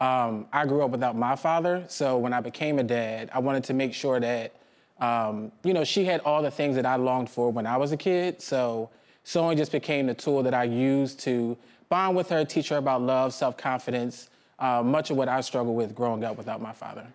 Um, 0.00 0.46
I 0.52 0.66
grew 0.66 0.82
up 0.82 0.90
without 0.90 1.16
my 1.16 1.36
father, 1.36 1.84
so 1.88 2.18
when 2.18 2.32
I 2.32 2.40
became 2.40 2.78
a 2.78 2.82
dad, 2.82 3.30
I 3.32 3.38
wanted 3.38 3.64
to 3.64 3.74
make 3.74 3.94
sure 3.94 4.20
that, 4.20 4.54
um, 5.00 5.50
you 5.64 5.72
know, 5.72 5.84
she 5.84 6.04
had 6.04 6.20
all 6.20 6.42
the 6.42 6.50
things 6.50 6.76
that 6.76 6.84
I 6.84 6.96
longed 6.96 7.30
for 7.30 7.50
when 7.50 7.66
I 7.66 7.78
was 7.78 7.92
a 7.92 7.96
kid. 7.96 8.42
So 8.42 8.90
sewing 9.24 9.56
just 9.56 9.72
became 9.72 10.06
the 10.06 10.14
tool 10.14 10.42
that 10.42 10.52
I 10.52 10.64
used 10.64 11.20
to 11.20 11.56
bond 11.88 12.14
with 12.16 12.28
her, 12.28 12.44
teach 12.44 12.68
her 12.68 12.76
about 12.76 13.00
love, 13.02 13.32
self-confidence, 13.32 14.28
uh, 14.58 14.82
much 14.82 15.10
of 15.10 15.16
what 15.16 15.28
I 15.28 15.40
struggled 15.40 15.76
with 15.76 15.94
growing 15.94 16.24
up 16.24 16.36
without 16.36 16.60
my 16.60 16.72
father. 16.72 17.06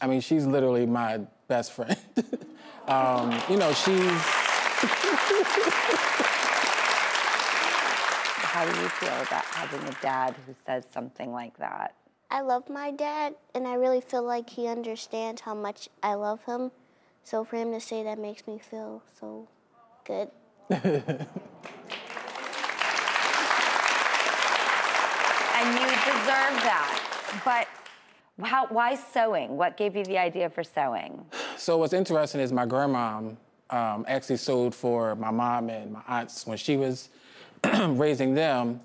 I 0.00 0.06
mean, 0.06 0.20
she's 0.20 0.46
literally 0.46 0.86
my 0.86 1.20
best 1.48 1.72
friend. 1.72 1.96
um, 2.88 3.38
you 3.48 3.56
know, 3.56 3.72
she's. 3.72 4.20
How 8.42 8.64
do 8.64 8.80
you 8.80 8.88
feel 8.88 9.08
about 9.08 9.44
having 9.44 9.86
a 9.86 9.92
dad 10.00 10.34
who 10.46 10.54
says 10.64 10.84
something 10.92 11.30
like 11.30 11.58
that? 11.58 11.94
I 12.30 12.40
love 12.40 12.68
my 12.68 12.90
dad, 12.90 13.34
and 13.54 13.66
I 13.66 13.74
really 13.74 14.00
feel 14.00 14.22
like 14.22 14.50
he 14.50 14.66
understands 14.66 15.42
how 15.42 15.54
much 15.54 15.88
I 16.02 16.14
love 16.14 16.44
him. 16.44 16.72
So 17.24 17.44
for 17.44 17.56
him 17.56 17.72
to 17.72 17.80
say 17.80 18.02
that 18.02 18.18
makes 18.18 18.46
me 18.46 18.58
feel 18.58 19.02
so 19.18 19.48
good. 20.04 20.30
And 25.58 25.72
you 25.72 25.86
deserve 25.86 26.62
that. 26.64 27.40
But 27.42 27.66
how, 28.46 28.66
why 28.66 28.94
sewing? 28.94 29.56
What 29.56 29.78
gave 29.78 29.96
you 29.96 30.04
the 30.04 30.18
idea 30.18 30.50
for 30.50 30.62
sewing? 30.62 31.24
So 31.56 31.78
what's 31.78 31.94
interesting 31.94 32.42
is 32.42 32.52
my 32.52 32.66
grandma 32.66 33.22
um, 33.70 34.04
actually 34.06 34.36
sewed 34.36 34.74
for 34.74 35.16
my 35.16 35.30
mom 35.30 35.70
and 35.70 35.92
my 35.92 36.02
aunts 36.06 36.46
when 36.46 36.58
she 36.58 36.76
was 36.76 37.08
raising 37.88 38.34
them. 38.34 38.80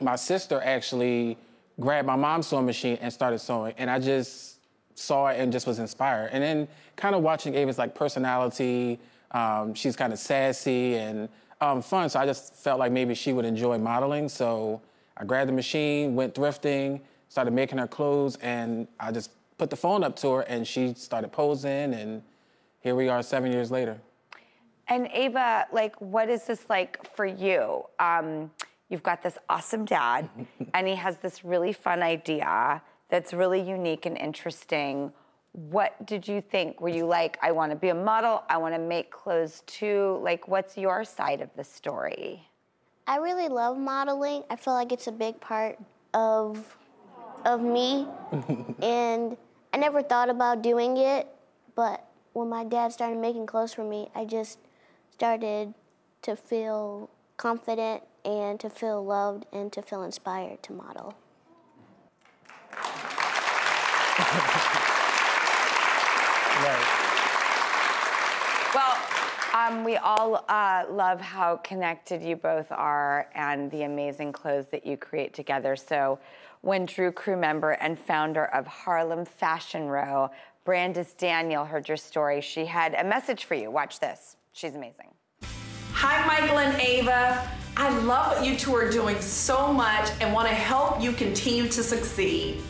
My 0.00 0.16
sister 0.16 0.60
actually 0.64 1.38
grabbed 1.80 2.06
my 2.06 2.16
mom's 2.16 2.46
sewing 2.46 2.66
machine 2.66 2.98
and 3.00 3.12
started 3.12 3.38
sewing, 3.38 3.74
and 3.78 3.90
I 3.90 3.98
just 3.98 4.58
saw 4.94 5.28
it 5.28 5.40
and 5.40 5.50
just 5.50 5.66
was 5.66 5.78
inspired. 5.78 6.30
And 6.32 6.42
then 6.42 6.68
kind 6.96 7.14
of 7.14 7.22
watching 7.22 7.54
Ava's 7.54 7.78
like 7.78 7.94
personality, 7.94 8.98
um, 9.30 9.74
she's 9.74 9.96
kind 9.96 10.12
of 10.12 10.18
sassy 10.18 10.96
and 10.96 11.28
um, 11.60 11.82
fun. 11.82 12.08
So 12.08 12.20
I 12.20 12.26
just 12.26 12.54
felt 12.54 12.78
like 12.78 12.92
maybe 12.92 13.14
she 13.14 13.32
would 13.32 13.44
enjoy 13.44 13.78
modeling. 13.78 14.28
So 14.28 14.80
I 15.16 15.24
grabbed 15.24 15.48
the 15.48 15.54
machine, 15.54 16.14
went 16.14 16.34
thrifting, 16.34 17.00
started 17.28 17.52
making 17.52 17.78
her 17.78 17.86
clothes, 17.86 18.36
and 18.36 18.86
I 18.98 19.12
just 19.12 19.30
put 19.58 19.70
the 19.70 19.76
phone 19.76 20.02
up 20.04 20.16
to 20.16 20.32
her, 20.32 20.40
and 20.42 20.66
she 20.66 20.94
started 20.94 21.32
posing, 21.32 21.94
and 21.94 22.22
here 22.80 22.94
we 22.94 23.08
are 23.08 23.22
seven 23.22 23.52
years 23.52 23.70
later. 23.70 23.98
And 24.88 25.08
Ava, 25.12 25.66
like, 25.72 25.94
what 26.00 26.28
is 26.28 26.46
this 26.46 26.68
like 26.68 26.98
for 27.14 27.24
you? 27.24 27.84
Um, 28.00 28.50
you've 28.90 29.02
got 29.02 29.22
this 29.22 29.38
awesome 29.48 29.86
dad, 29.86 30.28
and 30.74 30.86
he 30.86 30.96
has 30.96 31.18
this 31.18 31.44
really 31.44 31.72
fun 31.72 32.02
idea 32.02 32.82
that's 33.08 33.32
really 33.32 33.60
unique 33.60 34.04
and 34.04 34.18
interesting. 34.18 35.12
What 35.52 36.04
did 36.06 36.28
you 36.28 36.40
think? 36.40 36.80
Were 36.80 36.90
you 36.90 37.06
like, 37.06 37.38
I 37.42 37.52
want 37.52 37.72
to 37.72 37.76
be 37.76 37.88
a 37.88 37.94
model, 37.94 38.42
I 38.48 38.58
want 38.58 38.74
to 38.74 38.80
make 38.80 39.10
clothes 39.10 39.62
too? 39.66 40.20
Like, 40.22 40.46
what's 40.46 40.76
your 40.76 41.04
side 41.04 41.40
of 41.40 41.48
the 41.56 41.64
story? 41.64 42.46
I 43.06 43.16
really 43.16 43.48
love 43.48 43.76
modeling. 43.78 44.44
I 44.50 44.56
feel 44.56 44.74
like 44.74 44.92
it's 44.92 45.06
a 45.06 45.12
big 45.12 45.40
part 45.40 45.78
of 46.12 46.76
of 47.46 47.62
me, 47.62 48.06
and 48.82 49.36
I 49.72 49.78
never 49.78 50.02
thought 50.02 50.28
about 50.28 50.62
doing 50.62 50.98
it. 50.98 51.26
But 51.74 52.04
when 52.34 52.48
my 52.48 52.64
dad 52.64 52.92
started 52.92 53.18
making 53.18 53.46
clothes 53.46 53.72
for 53.72 53.82
me, 53.82 54.10
I 54.14 54.26
just 54.26 54.58
started 55.10 55.74
to 56.22 56.36
feel 56.36 57.08
confident 57.38 58.02
and 58.24 58.58
to 58.60 58.70
feel 58.70 59.04
loved 59.04 59.46
and 59.52 59.72
to 59.72 59.82
feel 59.82 60.02
inspired 60.02 60.62
to 60.62 60.72
model. 60.72 61.14
right. 66.62 67.00
Well, 68.74 68.96
um, 69.54 69.84
we 69.84 69.96
all 69.96 70.44
uh, 70.48 70.84
love 70.90 71.20
how 71.20 71.56
connected 71.56 72.22
you 72.22 72.36
both 72.36 72.70
are 72.70 73.28
and 73.34 73.70
the 73.70 73.82
amazing 73.82 74.32
clothes 74.32 74.66
that 74.70 74.86
you 74.86 74.96
create 74.96 75.34
together. 75.34 75.74
So, 75.76 76.18
when 76.62 76.84
Drew 76.84 77.10
crew 77.10 77.36
member 77.36 77.70
and 77.72 77.98
founder 77.98 78.44
of 78.44 78.66
Harlem 78.66 79.24
Fashion 79.24 79.88
Row, 79.88 80.30
Brandice 80.66 81.16
Daniel, 81.16 81.64
heard 81.64 81.88
your 81.88 81.96
story, 81.96 82.42
she 82.42 82.66
had 82.66 82.94
a 82.94 83.04
message 83.04 83.46
for 83.46 83.54
you. 83.54 83.70
Watch 83.70 83.98
this. 83.98 84.36
She's 84.52 84.74
amazing. 84.74 85.08
Hi, 85.92 86.26
Michael 86.26 86.58
and 86.58 86.80
Ava. 86.80 87.50
I 87.82 87.88
love 88.00 88.36
what 88.36 88.44
you 88.44 88.58
two 88.58 88.76
are 88.76 88.90
doing 88.90 89.18
so 89.22 89.72
much 89.72 90.10
and 90.20 90.34
want 90.34 90.46
to 90.46 90.54
help 90.54 91.00
you 91.00 91.12
continue 91.12 91.66
to 91.68 91.82
succeed. 91.82 92.60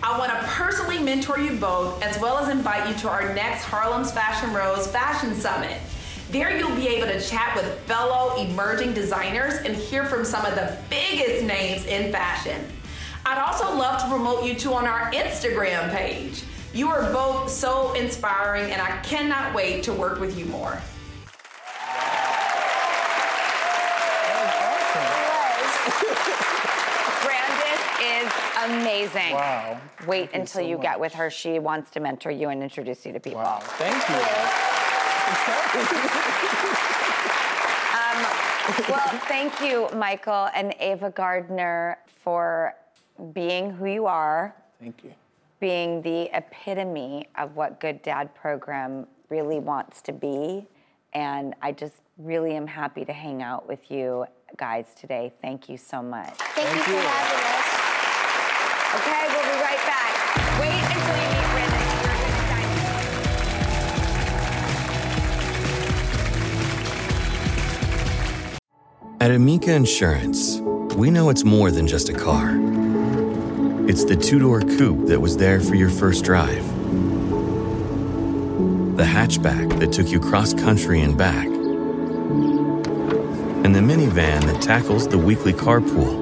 I 0.00 0.16
want 0.16 0.30
to 0.30 0.46
personally 0.46 1.00
mentor 1.00 1.40
you 1.40 1.58
both 1.58 2.00
as 2.04 2.20
well 2.20 2.38
as 2.38 2.48
invite 2.48 2.88
you 2.88 2.94
to 3.00 3.08
our 3.08 3.34
next 3.34 3.64
Harlem's 3.64 4.12
Fashion 4.12 4.54
Rose 4.54 4.86
Fashion 4.86 5.34
Summit. 5.34 5.76
There 6.30 6.56
you'll 6.56 6.76
be 6.76 6.86
able 6.86 7.08
to 7.08 7.20
chat 7.20 7.56
with 7.56 7.66
fellow 7.80 8.36
emerging 8.36 8.94
designers 8.94 9.54
and 9.54 9.74
hear 9.74 10.04
from 10.04 10.24
some 10.24 10.46
of 10.46 10.54
the 10.54 10.78
biggest 10.88 11.44
names 11.44 11.84
in 11.86 12.12
fashion. 12.12 12.64
I'd 13.26 13.42
also 13.42 13.76
love 13.76 14.00
to 14.02 14.08
promote 14.08 14.44
you 14.44 14.54
two 14.54 14.72
on 14.72 14.86
our 14.86 15.10
Instagram 15.10 15.92
page. 15.92 16.44
You 16.72 16.90
are 16.90 17.12
both 17.12 17.50
so 17.50 17.92
inspiring 17.94 18.70
and 18.70 18.80
I 18.80 18.98
cannot 18.98 19.52
wait 19.52 19.82
to 19.82 19.92
work 19.92 20.20
with 20.20 20.38
you 20.38 20.44
more. 20.44 20.80
Amazing. 28.70 29.34
Wow. 29.34 29.80
Wait 30.06 30.30
Thank 30.30 30.34
you 30.34 30.40
until 30.40 30.62
so 30.62 30.68
you 30.68 30.78
get 30.78 30.98
with 30.98 31.14
her. 31.14 31.30
She 31.30 31.58
wants 31.58 31.90
to 31.92 32.00
mentor 32.00 32.30
you 32.30 32.48
and 32.48 32.62
introduce 32.62 33.04
you 33.06 33.12
to 33.12 33.20
people. 33.20 33.40
Wow, 33.42 33.60
thank 33.60 34.08
you. 34.08 34.16
Um, 37.92 38.26
well, 38.88 39.20
thank 39.28 39.60
you, 39.60 39.88
Michael 39.96 40.48
and 40.54 40.74
Ava 40.80 41.10
Gardner, 41.10 41.98
for 42.06 42.74
being 43.32 43.70
who 43.70 43.86
you 43.86 44.06
are, 44.06 44.54
Thank 44.80 45.04
you. 45.04 45.12
being 45.60 46.02
the 46.02 46.30
epitome 46.36 47.28
of 47.36 47.54
what 47.56 47.80
Good 47.80 48.02
Dad 48.02 48.34
program 48.34 49.06
really 49.28 49.58
wants 49.58 50.02
to 50.02 50.12
be. 50.12 50.66
And 51.12 51.54
I 51.62 51.72
just 51.72 52.00
really 52.18 52.54
am 52.54 52.66
happy 52.66 53.04
to 53.04 53.12
hang 53.12 53.42
out 53.42 53.68
with 53.68 53.90
you 53.90 54.26
guys 54.56 54.86
today. 54.94 55.32
Thank 55.40 55.68
you 55.68 55.76
so 55.76 56.02
much. 56.02 56.34
Thank, 56.34 56.74
you 56.74 56.82
for 56.82 56.90
having 56.90 57.38
us. 57.38 57.69
Okay, 58.92 59.22
we'll 59.28 59.44
be 59.44 59.56
right 59.62 59.78
back. 59.86 60.12
Wait 60.60 60.82
until 60.82 61.16
you 61.16 61.28
meet 61.30 61.46
Brandon. 61.52 61.78
You're 61.94 62.10
gonna 62.10 62.42
die. 62.50 62.66
At 69.20 69.30
Amica 69.30 69.72
Insurance, 69.72 70.58
we 70.96 71.08
know 71.08 71.28
it's 71.30 71.44
more 71.44 71.70
than 71.70 71.86
just 71.86 72.08
a 72.08 72.12
car. 72.12 72.58
It's 73.88 74.02
the 74.04 74.16
two 74.16 74.40
door 74.40 74.60
coupe 74.60 75.06
that 75.06 75.20
was 75.20 75.36
there 75.36 75.60
for 75.60 75.76
your 75.76 75.90
first 75.90 76.24
drive, 76.24 76.66
the 78.96 79.04
hatchback 79.04 79.78
that 79.78 79.92
took 79.92 80.08
you 80.08 80.18
cross 80.18 80.52
country 80.52 81.00
and 81.00 81.16
back, 81.16 81.46
and 83.64 83.72
the 83.72 83.80
minivan 83.80 84.40
that 84.46 84.60
tackles 84.60 85.06
the 85.06 85.18
weekly 85.18 85.52
carpool. 85.52 86.19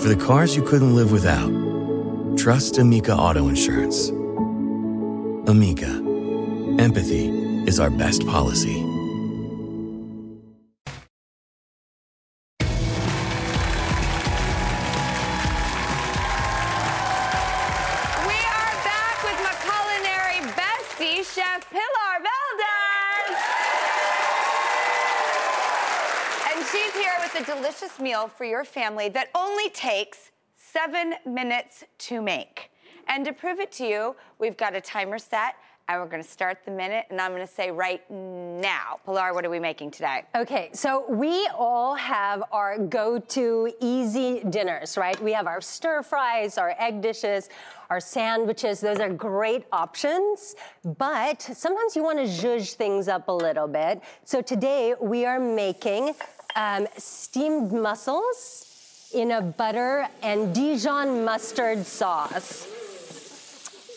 For 0.00 0.08
the 0.08 0.16
cars 0.16 0.56
you 0.56 0.62
couldn't 0.62 0.94
live 0.94 1.12
without, 1.12 1.50
trust 2.38 2.78
Amica 2.78 3.14
Auto 3.14 3.48
Insurance. 3.48 4.08
Amica, 5.46 5.90
empathy 6.78 7.28
is 7.68 7.78
our 7.78 7.90
best 7.90 8.26
policy. 8.26 8.89
For 28.40 28.46
your 28.46 28.64
family 28.64 29.10
that 29.10 29.28
only 29.34 29.68
takes 29.68 30.30
seven 30.56 31.12
minutes 31.26 31.84
to 31.98 32.22
make. 32.22 32.70
And 33.06 33.22
to 33.26 33.34
prove 33.34 33.60
it 33.60 33.70
to 33.72 33.86
you, 33.86 34.16
we've 34.38 34.56
got 34.56 34.74
a 34.74 34.80
timer 34.80 35.18
set. 35.18 35.56
And 35.90 36.00
we're 36.00 36.06
gonna 36.06 36.22
start 36.22 36.58
the 36.64 36.70
minute, 36.70 37.06
and 37.10 37.20
I'm 37.20 37.32
gonna 37.32 37.46
say 37.46 37.72
right 37.72 38.08
now. 38.10 39.00
Pilar, 39.04 39.34
what 39.34 39.44
are 39.44 39.50
we 39.50 39.58
making 39.58 39.90
today? 39.90 40.22
Okay, 40.36 40.70
so 40.72 41.04
we 41.08 41.48
all 41.48 41.96
have 41.96 42.44
our 42.52 42.78
go 42.78 43.18
to 43.18 43.72
easy 43.80 44.40
dinners, 44.48 44.96
right? 44.96 45.20
We 45.20 45.32
have 45.32 45.48
our 45.48 45.60
stir 45.60 46.02
fries, 46.04 46.56
our 46.58 46.76
egg 46.78 47.02
dishes, 47.02 47.50
our 47.90 47.98
sandwiches. 47.98 48.80
Those 48.80 49.00
are 49.00 49.10
great 49.10 49.66
options, 49.72 50.54
but 50.96 51.42
sometimes 51.42 51.96
you 51.96 52.04
want 52.04 52.18
to 52.20 52.24
zhuzh 52.24 52.74
things 52.74 53.08
up 53.08 53.26
a 53.28 53.32
little 53.32 53.66
bit. 53.66 54.00
So 54.24 54.40
today 54.40 54.94
we 55.00 55.26
are 55.26 55.40
making 55.40 56.14
um, 56.56 56.86
steamed 56.96 57.72
mussels 57.72 59.10
in 59.14 59.32
a 59.32 59.42
butter 59.42 60.08
and 60.22 60.54
Dijon 60.54 61.24
mustard 61.24 61.84
sauce. 61.84 62.66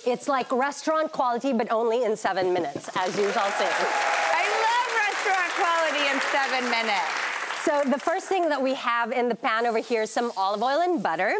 It's 0.05 0.27
like 0.27 0.51
restaurant 0.51 1.11
quality, 1.11 1.53
but 1.53 1.71
only 1.71 2.03
in 2.03 2.17
seven 2.17 2.51
minutes, 2.51 2.89
as 2.97 3.17
you 3.17 3.31
shall 3.31 3.49
see. 3.51 3.65
I 3.65 4.43
love 4.67 4.87
restaurant 5.07 5.51
quality 5.55 6.09
in 6.11 6.19
seven 6.31 6.69
minutes. 6.69 7.23
So 7.63 7.89
the 7.89 7.99
first 7.99 8.27
thing 8.27 8.49
that 8.49 8.61
we 8.61 8.73
have 8.73 9.11
in 9.13 9.29
the 9.29 9.35
pan 9.35 9.65
over 9.65 9.77
here 9.79 10.01
is 10.01 10.11
some 10.11 10.33
olive 10.35 10.61
oil 10.61 10.81
and 10.81 11.01
butter. 11.01 11.33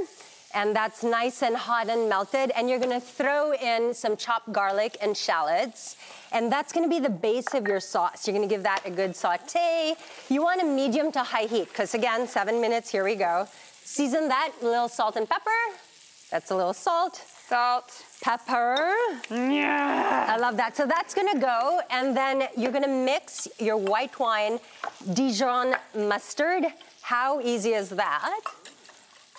And 0.55 0.75
that's 0.75 1.01
nice 1.03 1.41
and 1.41 1.55
hot 1.55 1.89
and 1.89 2.07
melted. 2.07 2.51
And 2.55 2.69
you're 2.69 2.79
gonna 2.79 2.99
throw 2.99 3.53
in 3.53 3.93
some 3.93 4.15
chopped 4.15 4.51
garlic 4.51 4.97
and 5.01 5.17
shallots. 5.17 5.97
And 6.31 6.51
that's 6.51 6.71
gonna 6.71 6.87
be 6.87 6.99
the 6.99 7.09
base 7.09 7.53
of 7.53 7.67
your 7.67 7.79
sauce. 7.79 8.27
You're 8.27 8.35
gonna 8.35 8.47
give 8.47 8.63
that 8.63 8.81
a 8.85 8.91
good 8.91 9.15
saute. 9.15 9.95
You 10.29 10.43
want 10.43 10.61
a 10.61 10.65
medium 10.65 11.11
to 11.13 11.23
high 11.23 11.45
heat, 11.45 11.69
because 11.69 11.93
again, 11.93 12.27
seven 12.27 12.61
minutes, 12.61 12.89
here 12.89 13.03
we 13.03 13.15
go. 13.15 13.47
Season 13.83 14.27
that, 14.29 14.51
a 14.61 14.65
little 14.65 14.87
salt 14.89 15.15
and 15.15 15.27
pepper. 15.27 15.49
That's 16.29 16.51
a 16.51 16.55
little 16.55 16.73
salt. 16.73 17.21
Salt. 17.47 18.05
Pepper. 18.21 18.91
Yeah. 19.29 20.27
I 20.29 20.37
love 20.37 20.55
that. 20.57 20.77
So 20.77 20.85
that's 20.85 21.13
gonna 21.13 21.39
go, 21.39 21.81
and 21.89 22.15
then 22.15 22.47
you're 22.57 22.71
gonna 22.71 22.87
mix 22.87 23.47
your 23.59 23.77
white 23.77 24.17
wine 24.17 24.59
Dijon 25.13 25.75
mustard. 25.95 26.63
How 27.01 27.41
easy 27.41 27.73
is 27.73 27.89
that? 27.89 28.41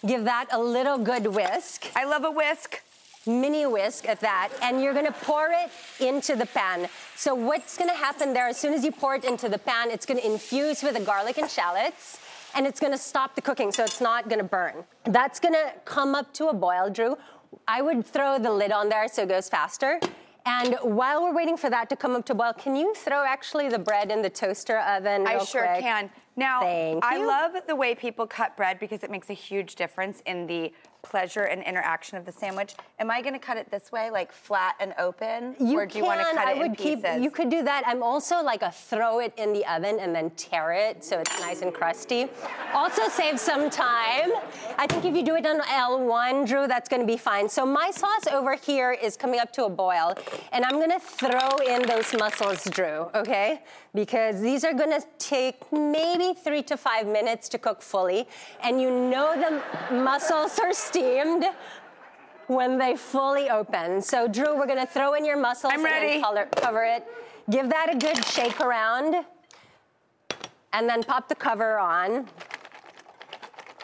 Give 0.07 0.25
that 0.25 0.47
a 0.53 0.61
little 0.61 0.99
good 0.99 1.27
whisk. 1.27 1.87
I 1.97 2.05
love 2.05 2.25
a 2.25 2.31
whisk. 2.31 2.83
Mini 3.27 3.65
whisk 3.65 4.07
at 4.07 4.21
that, 4.21 4.51
and 4.61 4.83
you're 4.83 4.93
gonna 4.93 5.11
pour 5.11 5.49
it 5.51 5.71
into 5.99 6.37
the 6.37 6.45
pan. 6.45 6.89
So 7.17 7.35
what's 7.35 7.79
gonna 7.79 7.95
happen 7.95 8.35
there, 8.35 8.49
as 8.49 8.59
soon 8.59 8.75
as 8.75 8.85
you 8.85 8.93
pour 8.93 9.15
it 9.15 9.25
into 9.25 9.49
the 9.49 9.57
pan, 9.57 9.91
it's 9.91 10.05
gonna 10.05 10.21
infuse 10.21 10.83
with 10.83 10.93
the 10.95 11.01
garlic 11.01 11.39
and 11.39 11.49
shallots, 11.49 12.19
and 12.55 12.67
it's 12.67 12.81
gonna 12.81 12.99
stop 12.99 13.35
the 13.35 13.41
cooking 13.41 13.73
so 13.73 13.83
it's 13.83 14.03
not 14.03 14.29
gonna 14.29 14.45
burn. 14.45 14.85
That's 15.05 15.41
gonna 15.41 15.73
come 15.87 16.15
up 16.15 16.35
to 16.35 16.49
a 16.49 16.53
boil, 16.53 16.91
Drew. 16.91 17.17
I 17.67 17.81
would 17.81 18.05
throw 18.05 18.39
the 18.39 18.51
lid 18.51 18.73
on 18.73 18.91
there 18.91 19.09
so 19.09 19.23
it 19.23 19.31
goes 19.31 19.49
faster. 19.49 20.01
And 20.45 20.77
while 20.83 21.23
we're 21.23 21.33
waiting 21.33 21.57
for 21.57 21.71
that 21.71 21.89
to 21.89 21.97
come 21.97 22.15
up 22.15 22.27
to 22.27 22.35
boil, 22.35 22.53
can 22.53 22.77
you 22.77 22.95
throw 22.95 23.25
actually 23.25 23.71
the 23.71 23.79
bread 23.79 24.11
in 24.11 24.21
the 24.21 24.29
toaster 24.29 24.81
oven? 24.81 25.27
I 25.27 25.43
sure 25.43 25.67
quick? 25.67 25.81
can. 25.81 26.11
Now, 26.37 26.61
Thank 26.61 27.05
I 27.05 27.19
you. 27.19 27.27
love 27.27 27.53
the 27.67 27.77
way 27.77 27.95
people 27.95 28.27
cut 28.27 28.57
bread 28.57 28.79
because 28.81 29.05
it 29.05 29.11
makes 29.11 29.31
a 29.31 29.35
huge 29.35 29.77
difference 29.77 30.23
in 30.27 30.47
the 30.47 30.73
pleasure 31.03 31.43
and 31.43 31.63
interaction 31.63 32.17
of 32.17 32.25
the 32.25 32.33
sandwich. 32.33 32.73
Am 32.99 33.11
I 33.11 33.21
going 33.21 33.35
to 33.35 33.39
cut 33.39 33.59
it 33.59 33.71
this 33.71 33.93
way, 33.93 34.11
like 34.11 34.33
flat 34.33 34.75
and 34.81 34.95
open, 34.99 35.55
You 35.61 35.79
or 35.79 35.85
do 35.87 35.99
you 35.99 36.05
want 36.05 36.21
to 36.21 36.27
cut 36.35 36.49
I 36.49 36.53
it 36.53 36.59
would 36.59 36.67
in 36.69 36.75
keep. 36.77 37.03
pieces? 37.03 37.23
You 37.23 37.31
could 37.31 37.51
do 37.51 37.63
that. 37.63 37.85
I'm 37.87 38.03
also 38.03 38.43
like 38.43 38.63
a 38.63 38.71
throw 38.71 39.19
it 39.19 39.35
in 39.37 39.53
the 39.53 39.67
oven 39.71 39.99
and 40.01 40.15
then 40.15 40.31
tear 40.31 40.73
it 40.73 41.05
so 41.05 41.19
it's 41.19 41.39
nice 41.41 41.61
and 41.61 41.75
crusty. 41.75 42.27
Also 42.73 43.07
save 43.11 43.39
some 43.39 43.69
time. 43.69 44.33
I 44.79 44.87
think 44.89 45.05
if 45.05 45.15
you 45.15 45.23
do 45.23 45.37
it 45.37 45.45
on 45.47 45.61
L1, 45.61 46.47
Drew, 46.49 46.67
that's 46.67 46.89
going 46.89 47.03
to 47.03 47.07
be 47.07 47.19
fine. 47.19 47.51
So 47.51 47.67
my 47.67 47.91
sauce 47.91 48.27
over 48.33 48.55
here 48.55 48.93
is 48.93 49.15
coming 49.17 49.41
up 49.41 49.53
to 49.53 49.67
a 49.67 49.71
boil, 49.71 50.15
and 50.53 50.65
I'm 50.65 50.77
going 50.79 50.91
to 50.91 51.01
throw 51.01 51.59
in 51.69 51.83
those 51.83 52.15
mussels, 52.15 52.65
Drew. 52.71 53.11
Okay, 53.15 53.61
because 53.95 54.41
these 54.41 54.65
are 54.65 54.73
going 54.73 54.91
to 54.99 55.07
take 55.19 55.71
maybe 55.71 56.24
three 56.33 56.63
to 56.63 56.77
five 56.77 57.07
minutes 57.07 57.49
to 57.51 57.59
cook 57.59 57.83
fully, 57.83 58.27
and 58.63 58.81
you 58.81 58.91
know 58.91 59.35
the 59.35 59.95
mussels 59.95 60.59
are 60.59 60.73
steamed 60.73 61.45
when 62.47 62.79
they 62.79 62.97
fully 62.97 63.51
open. 63.51 64.01
So, 64.01 64.29
Drew, 64.29 64.57
we're 64.57 64.67
gonna 64.67 64.87
throw 64.87 65.15
in 65.15 65.25
your 65.25 65.37
mussels 65.37 65.73
I'm 65.75 65.85
and 65.85 65.93
ready. 65.93 66.21
color, 66.21 66.47
cover 66.57 66.85
it. 66.85 67.05
Give 67.51 67.69
that 67.69 67.93
a 67.95 67.99
good 67.99 68.25
shake 68.25 68.61
around, 68.61 69.25
and 70.73 70.89
then 70.89 71.03
pop 71.03 71.29
the 71.29 71.35
cover 71.35 71.79
on. 71.79 72.27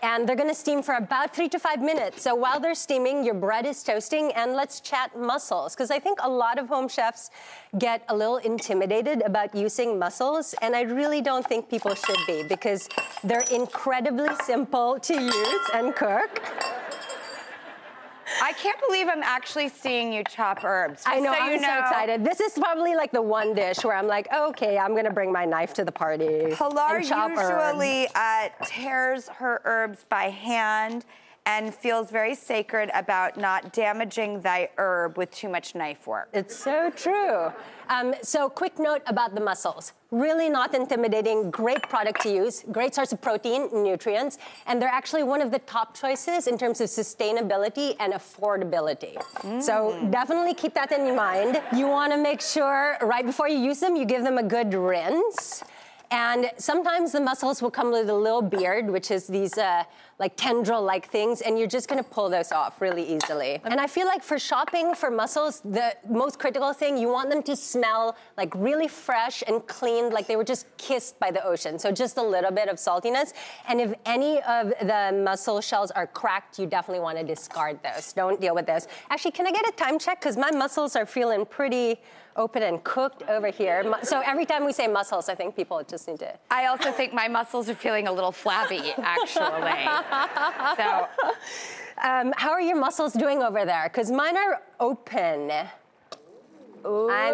And 0.03 0.27
they're 0.27 0.37
gonna 0.37 0.55
steam 0.55 0.83
for 0.83 0.95
about 0.95 1.35
three 1.35 1.49
to 1.51 1.59
five 1.59 1.81
minutes. 1.83 2.23
So 2.23 2.35
while 2.35 2.59
they're 2.59 2.75
steaming, 2.75 3.25
your 3.25 3.35
bread 3.35 3.67
is 3.67 3.83
toasting, 3.83 4.33
and 4.33 4.55
let's 4.55 4.81
chat 4.81 5.17
mussels. 5.19 5.75
Because 5.75 5.91
I 5.91 5.99
think 5.99 6.19
a 6.23 6.29
lot 6.29 6.59
of 6.59 6.69
home 6.69 6.89
chefs 6.89 7.31
get 7.79 8.03
a 8.09 8.17
little 8.17 8.39
intimidated 8.39 9.23
about 9.23 9.55
using 9.55 9.99
mussels, 9.99 10.55
and 10.63 10.75
I 10.75 10.83
really 10.83 11.21
don't 11.21 11.47
think 11.47 11.69
people 11.69 11.95
should 11.95 12.19
be 12.27 12.43
because 12.43 12.89
they're 13.23 13.45
incredibly 13.53 14.35
simple 14.45 14.99
to 15.01 15.21
use 15.21 15.71
and 15.75 15.95
cook. 15.95 16.43
I 18.43 18.53
can't 18.53 18.79
believe 18.87 19.09
I'm 19.09 19.23
actually 19.23 19.69
seeing 19.69 20.13
you 20.13 20.23
chop 20.25 20.65
herbs. 20.65 21.03
I 21.07 21.21
know, 21.21 21.33
so 21.33 21.39
I'm 21.39 21.59
so 21.59 21.67
know. 21.67 21.81
excited. 21.81 22.25
This 22.25 22.41
is 22.41 22.53
probably 22.55 22.95
like 22.95 23.13
the 23.13 23.23
one 23.23 23.55
dish 23.55 23.85
where 23.85 23.95
I'm 23.95 24.07
like, 24.07 24.29
okay, 24.33 24.79
I'm 24.79 24.95
gonna 24.95 25.13
bring 25.13 25.33
my 25.33 25.45
knife 25.45 25.75
to 25.75 25.85
the 25.85 25.93
party. 25.93 26.55
Pilar 26.55 26.97
and 26.97 27.07
chop 27.07 27.33
herbs. 27.33 27.77
usually 27.77 28.09
uh, 28.15 28.49
tears 28.65 29.29
her 29.29 29.61
herbs 29.65 30.05
by 30.09 30.25
hand 30.25 31.05
and 31.47 31.75
feels 31.75 32.11
very 32.11 32.35
sacred 32.35 32.91
about 32.95 33.37
not 33.37 33.73
damaging 33.73 34.41
thy 34.41 34.69
herb 34.77 35.17
with 35.17 35.31
too 35.31 35.49
much 35.49 35.75
knife 35.75 36.07
work. 36.07 36.29
It's 36.33 36.57
so 36.57 36.91
true. 36.91 37.53
Um, 37.89 38.15
so, 38.23 38.49
quick 38.49 38.79
note 38.79 39.03
about 39.07 39.35
the 39.35 39.41
mussels. 39.41 39.95
Really 40.13 40.49
not 40.49 40.75
intimidating, 40.75 41.51
great 41.51 41.83
product 41.83 42.23
to 42.23 42.31
use, 42.33 42.65
great 42.71 42.95
source 42.95 43.13
of 43.13 43.21
protein, 43.21 43.69
nutrients, 43.73 44.39
and 44.67 44.81
they're 44.81 44.89
actually 44.89 45.25
one 45.25 45.41
of 45.41 45.51
the 45.51 45.59
top 45.61 45.97
choices 45.97 46.47
in 46.47 46.57
terms 46.57 46.81
of 46.81 46.89
sustainability 46.89 47.97
and 47.99 48.13
affordability. 48.13 49.21
So, 49.61 50.09
definitely 50.11 50.55
keep 50.55 50.75
that 50.75 50.93
in 50.93 51.17
mind. 51.17 51.61
You 51.75 51.89
wanna 51.89 52.19
make 52.19 52.41
sure 52.41 52.97
right 53.03 53.27
before 53.27 53.49
you 53.49 53.59
use 53.59 53.81
them, 53.81 53.97
you 53.97 54.05
give 54.05 54.23
them 54.23 54.39
a 54.39 54.43
good 54.43 54.73
rinse. 54.73 55.65
And 56.13 56.51
sometimes 56.57 57.13
the 57.13 57.21
mussels 57.21 57.63
will 57.63 57.71
come 57.71 57.93
with 57.93 58.11
a 58.11 58.15
little 58.15 58.43
beard, 58.43 58.91
which 58.91 59.13
is 59.13 59.29
these 59.29 59.57
uh, 59.57 59.85
like 60.19 60.37
tendril-like 60.37 61.09
things, 61.09 61.41
and 61.41 61.57
you're 61.57 61.69
just 61.69 61.89
gonna 61.89 62.03
pull 62.03 62.29
those 62.29 62.51
off 62.51 62.81
really 62.81 63.05
easily. 63.05 63.61
And 63.65 63.81
I 63.81 63.87
feel 63.87 64.07
like 64.07 64.23
for 64.25 64.37
shopping 64.37 64.95
for 64.95 65.09
mussels, 65.11 65.61
the 65.61 65.95
most 66.09 66.41
critical 66.41 66.73
thing, 66.73 66.99
you 66.99 67.09
want 67.09 67.31
them 67.31 67.43
to 67.45 67.55
smell 67.55 68.17
like 68.37 68.53
really 68.57 68.89
fresh 68.89 69.45
and 69.47 69.65
clean, 69.69 70.11
like 70.11 70.27
they 70.27 70.35
were 70.35 70.45
just 70.45 70.67
kissed 70.79 71.19
by 71.21 71.31
the 71.31 71.45
ocean. 71.45 71.79
So 71.79 71.93
just 71.93 72.17
a 72.17 72.23
little 72.23 72.51
bit 72.51 72.69
of 72.69 72.77
saltiness. 72.77 73.33
And 73.69 73.81
if 73.81 73.95
any 74.05 74.43
of 74.43 74.71
the 74.83 75.19
mussel 75.25 75.61
shells 75.61 75.93
are 75.93 76.09
cracked, 76.09 76.59
you 76.59 76.67
definitely 76.67 77.01
wanna 77.01 77.23
discard 77.23 77.79
those. 77.85 78.13
Don't 78.13 78.41
deal 78.41 78.55
with 78.55 78.67
those. 78.67 78.89
Actually, 79.11 79.31
can 79.31 79.47
I 79.47 79.53
get 79.53 79.67
a 79.69 79.73
time 79.73 79.99
check? 79.99 80.21
Because 80.21 80.37
my 80.37 80.51
mussels 80.51 80.97
are 80.97 81.07
feeling 81.07 81.47
pretty 81.47 82.01
open 82.41 82.63
and 82.63 82.83
cooked 82.83 83.23
over 83.29 83.49
here. 83.61 83.79
So 84.03 84.17
every 84.33 84.47
time 84.47 84.65
we 84.65 84.73
say 84.73 84.87
muscles, 84.89 85.29
I 85.29 85.35
think 85.35 85.55
people 85.55 85.77
just 85.95 86.09
need 86.09 86.21
to. 86.21 86.33
I 86.51 86.67
also 86.67 86.91
think 86.91 87.13
my 87.13 87.29
muscles 87.29 87.69
are 87.69 87.75
feeling 87.87 88.07
a 88.09 88.13
little 88.13 88.33
flabby, 88.33 88.95
actually. 89.15 89.75
so 90.81 90.87
Um, 92.03 92.33
how 92.37 92.51
are 92.51 92.63
your 92.63 92.77
muscles 92.77 93.13
doing 93.13 93.43
over 93.43 93.67
there? 93.67 93.85
Because 93.91 94.11
mine 94.11 94.37
are 94.37 94.63
open. 94.81 95.53
I 96.85 97.33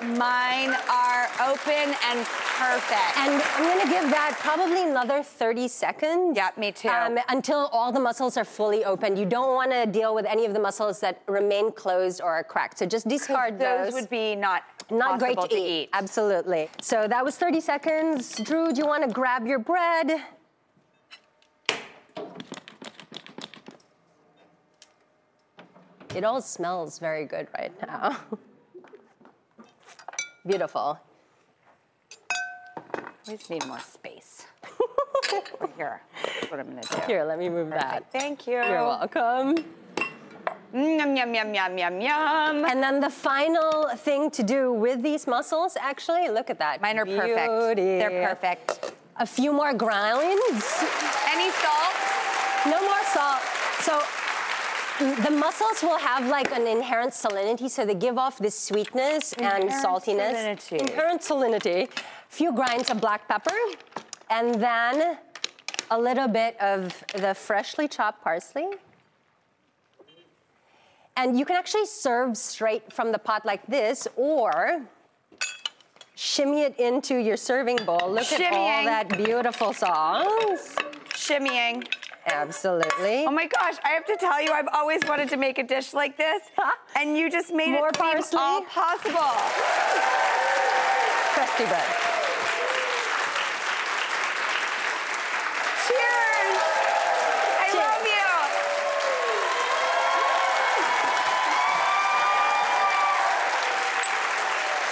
mean, 0.00 0.18
mine 0.18 0.74
are 0.90 1.28
open 1.50 1.94
and 2.10 2.26
perfect. 2.26 3.16
And 3.18 3.42
I'm 3.56 3.64
gonna 3.78 3.90
give 3.90 4.10
that 4.10 4.36
probably 4.38 4.82
another 4.88 5.22
30 5.22 5.68
seconds. 5.68 6.36
Yeah, 6.36 6.50
me 6.56 6.72
too. 6.72 6.88
Um, 6.88 7.18
until 7.28 7.68
all 7.72 7.90
the 7.92 8.00
muscles 8.00 8.36
are 8.36 8.44
fully 8.44 8.84
open. 8.84 9.16
You 9.16 9.26
don't 9.26 9.54
wanna 9.54 9.86
deal 9.86 10.14
with 10.14 10.26
any 10.26 10.44
of 10.46 10.52
the 10.54 10.60
muscles 10.60 11.00
that 11.00 11.22
remain 11.26 11.72
closed 11.72 12.20
or 12.22 12.30
are 12.30 12.44
cracked. 12.44 12.78
So 12.78 12.86
just 12.86 13.08
discard 13.08 13.58
those 13.58 13.86
those. 13.86 13.94
would 13.94 14.10
be 14.10 14.34
not 14.36 14.62
Not 14.90 15.18
great 15.18 15.38
to, 15.40 15.48
to 15.48 15.56
eat. 15.56 15.82
eat. 15.84 15.88
Absolutely. 15.92 16.70
So 16.80 17.08
that 17.08 17.24
was 17.24 17.36
30 17.36 17.60
seconds. 17.60 18.36
Drew, 18.40 18.72
do 18.72 18.80
you 18.80 18.86
wanna 18.86 19.08
grab 19.08 19.46
your 19.46 19.58
bread? 19.58 20.20
It 26.14 26.22
all 26.22 26.40
smells 26.40 26.98
very 26.98 27.24
good 27.24 27.48
right 27.58 27.72
now. 27.86 28.16
Beautiful. 30.46 30.98
We 33.26 33.36
just 33.36 33.50
need 33.50 33.66
more 33.66 33.80
space. 33.80 34.46
Here. 35.76 36.00
That's 36.22 36.50
what 36.50 36.60
I'm 36.60 36.68
gonna 36.68 36.82
do. 36.82 37.00
Here, 37.06 37.24
let 37.24 37.38
me 37.38 37.48
move 37.48 37.70
that. 37.70 38.10
Thank 38.12 38.46
you. 38.46 38.54
You're 38.54 38.86
welcome. 38.86 39.56
Yum, 40.72 41.16
yum, 41.16 41.34
yum, 41.34 41.54
yum, 41.54 41.78
yum, 41.78 42.00
yum. 42.00 42.64
And 42.64 42.82
then 42.82 43.00
the 43.00 43.10
final 43.10 43.88
thing 43.96 44.30
to 44.32 44.42
do 44.42 44.72
with 44.72 45.02
these 45.02 45.26
mussels, 45.26 45.76
actually, 45.80 46.28
look 46.28 46.50
at 46.50 46.58
that. 46.58 46.82
Mine 46.82 46.98
are 46.98 47.06
perfect. 47.06 47.76
Beauty. 47.76 47.98
They're 47.98 48.26
perfect. 48.28 48.92
A 49.16 49.26
few 49.26 49.52
more 49.52 49.72
grinds. 49.72 50.84
Any 51.30 51.50
salt? 51.50 51.94
No 52.66 52.80
more 52.82 53.02
salt. 53.14 53.40
The 54.98 55.30
mussels 55.30 55.82
will 55.82 55.98
have 55.98 56.28
like 56.28 56.52
an 56.52 56.66
inherent 56.66 57.12
salinity, 57.12 57.68
so 57.68 57.84
they 57.84 57.94
give 57.94 58.16
off 58.16 58.38
this 58.38 58.58
sweetness 58.58 59.32
and 59.34 59.64
Inherent 59.64 59.84
saltiness. 59.84 60.34
salinity. 60.34 60.78
Inherent 60.78 61.20
salinity. 61.20 61.88
Few 62.28 62.52
grinds 62.52 62.90
of 62.90 63.00
black 63.00 63.26
pepper, 63.28 63.56
and 64.30 64.54
then 64.54 65.18
a 65.90 65.98
little 66.00 66.28
bit 66.28 66.58
of 66.60 67.02
the 67.16 67.34
freshly 67.34 67.88
chopped 67.88 68.22
parsley. 68.22 68.68
And 71.16 71.38
you 71.38 71.44
can 71.44 71.56
actually 71.56 71.86
serve 71.86 72.36
straight 72.36 72.92
from 72.92 73.12
the 73.12 73.18
pot 73.18 73.44
like 73.44 73.66
this, 73.66 74.06
or 74.16 74.82
shimmy 76.14 76.62
it 76.62 76.78
into 76.78 77.16
your 77.16 77.36
serving 77.36 77.76
bowl. 77.84 78.10
Look 78.10 78.32
at 78.32 78.52
all 78.52 78.84
that 78.84 79.08
beautiful 79.16 79.72
sauce. 79.72 80.74
Shimmying. 81.10 81.84
Absolutely. 82.26 83.24
Oh 83.26 83.30
my 83.30 83.46
gosh, 83.46 83.76
I 83.84 83.90
have 83.90 84.06
to 84.06 84.16
tell 84.16 84.40
you, 84.42 84.50
I've 84.52 84.68
always 84.72 85.00
wanted 85.06 85.28
to 85.30 85.36
make 85.36 85.58
a 85.58 85.62
dish 85.62 85.92
like 85.92 86.16
this, 86.16 86.42
and 86.96 87.16
you 87.16 87.30
just 87.30 87.52
made 87.52 87.70
More 87.72 87.88
it 87.88 87.96
seem 87.96 88.12
parsley? 88.12 88.38
all 88.40 88.62
possible. 88.62 89.34
Crusty 91.34 91.64
bread. 91.64 91.84
Cheers! 95.86 96.58
I 97.60 97.68
love 97.76 98.04
you. 98.06 98.24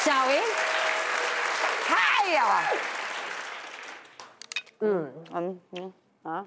Shall 0.05 0.27
we? 0.29 0.40
Hi! 1.88 2.79
Mm. 4.83 5.11
Um, 5.33 5.61
mm, 5.77 5.92
huh? 6.27 6.45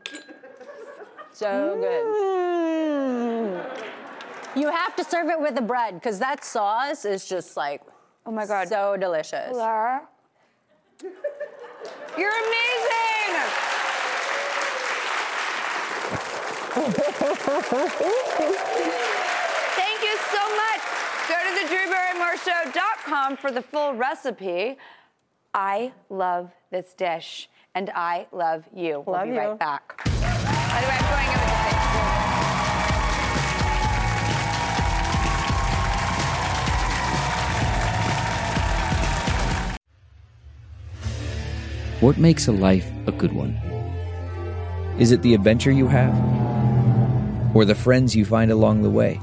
So 1.35 1.75
good. 1.81 2.05
Mm. 2.05 3.85
You 4.55 4.71
have 4.71 4.95
to 4.95 5.03
serve 5.03 5.27
it 5.27 5.37
with 5.37 5.55
the 5.55 5.61
bread 5.61 5.95
because 5.95 6.17
that 6.19 6.45
sauce 6.45 7.03
is 7.03 7.27
just 7.27 7.57
like, 7.57 7.81
oh 8.25 8.31
my 8.31 8.45
god, 8.45 8.69
so 8.69 8.95
delicious. 8.95 9.51
Laura? 9.51 10.07
You're 12.17 12.31
amazing! 12.31 13.35
Thank 19.75 20.01
you 20.03 20.15
so 20.31 20.41
much. 20.55 20.81
Go 21.27 21.35
to 21.43 21.51
the 21.59 21.67
drewbarrymoreshow.com 21.67 23.35
for 23.35 23.51
the 23.51 23.61
full 23.61 23.93
recipe. 23.95 24.77
I 25.53 25.91
love 26.09 26.53
this 26.71 26.93
dish, 26.93 27.49
and 27.73 27.91
I 27.93 28.27
love 28.31 28.63
you. 28.73 29.03
we'll 29.05 29.21
be 29.23 29.31
you. 29.31 29.37
right 29.37 29.59
back. 29.59 30.14
By 30.75 30.81
the 30.81 30.87
way, 30.87 30.97
I'm 30.99 31.07
going 31.09 31.29
over 31.29 31.45
the 31.45 31.55
thing. 31.63 31.79
What 42.01 42.17
makes 42.17 42.49
a 42.49 42.51
life 42.51 42.91
a 43.07 43.13
good 43.13 43.31
one? 43.31 43.53
Is 44.99 45.13
it 45.13 45.21
the 45.21 45.33
adventure 45.33 45.71
you 45.71 45.87
have? 45.87 46.13
Or 47.55 47.63
the 47.63 47.73
friends 47.73 48.13
you 48.13 48.25
find 48.25 48.51
along 48.51 48.81
the 48.81 48.89
way? 48.89 49.21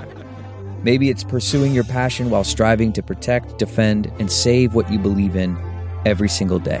Maybe 0.82 1.10
it's 1.10 1.24
pursuing 1.24 1.74
your 1.74 1.84
passion 1.84 2.30
while 2.30 2.42
striving 2.42 2.90
to 2.94 3.02
protect, 3.02 3.58
defend, 3.58 4.10
and 4.18 4.32
save 4.32 4.72
what 4.72 4.90
you 4.90 4.98
believe 4.98 5.36
in 5.36 5.58
every 6.06 6.30
single 6.30 6.58
day. 6.58 6.80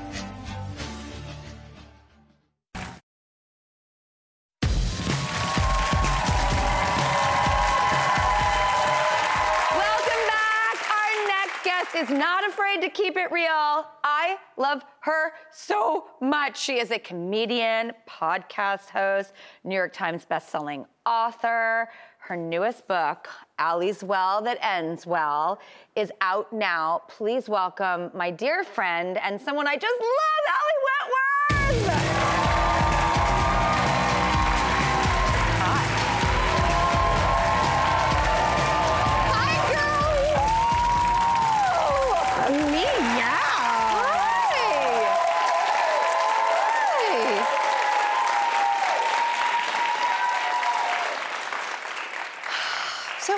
Keep 12.93 13.17
it 13.17 13.31
real. 13.31 13.85
I 14.03 14.37
love 14.57 14.83
her 15.01 15.33
so 15.51 16.09
much. 16.21 16.59
She 16.59 16.79
is 16.79 16.91
a 16.91 16.99
comedian, 16.99 17.93
podcast 18.07 18.89
host, 18.89 19.33
New 19.63 19.75
York 19.75 19.93
Times 19.93 20.25
bestselling 20.29 20.85
author. 21.05 21.89
Her 22.19 22.35
newest 22.35 22.87
book, 22.87 23.27
Ali's 23.57 24.03
Well 24.03 24.41
That 24.43 24.59
Ends 24.61 25.07
Well, 25.07 25.59
is 25.95 26.11
out 26.21 26.53
now. 26.53 27.01
Please 27.07 27.49
welcome 27.49 28.11
my 28.13 28.29
dear 28.29 28.63
friend 28.63 29.17
and 29.17 29.41
someone 29.41 29.67
I 29.67 29.75
just 29.75 29.99
love, 29.99 30.45
Ali 30.55 31.83
Wentworth. 31.89 32.10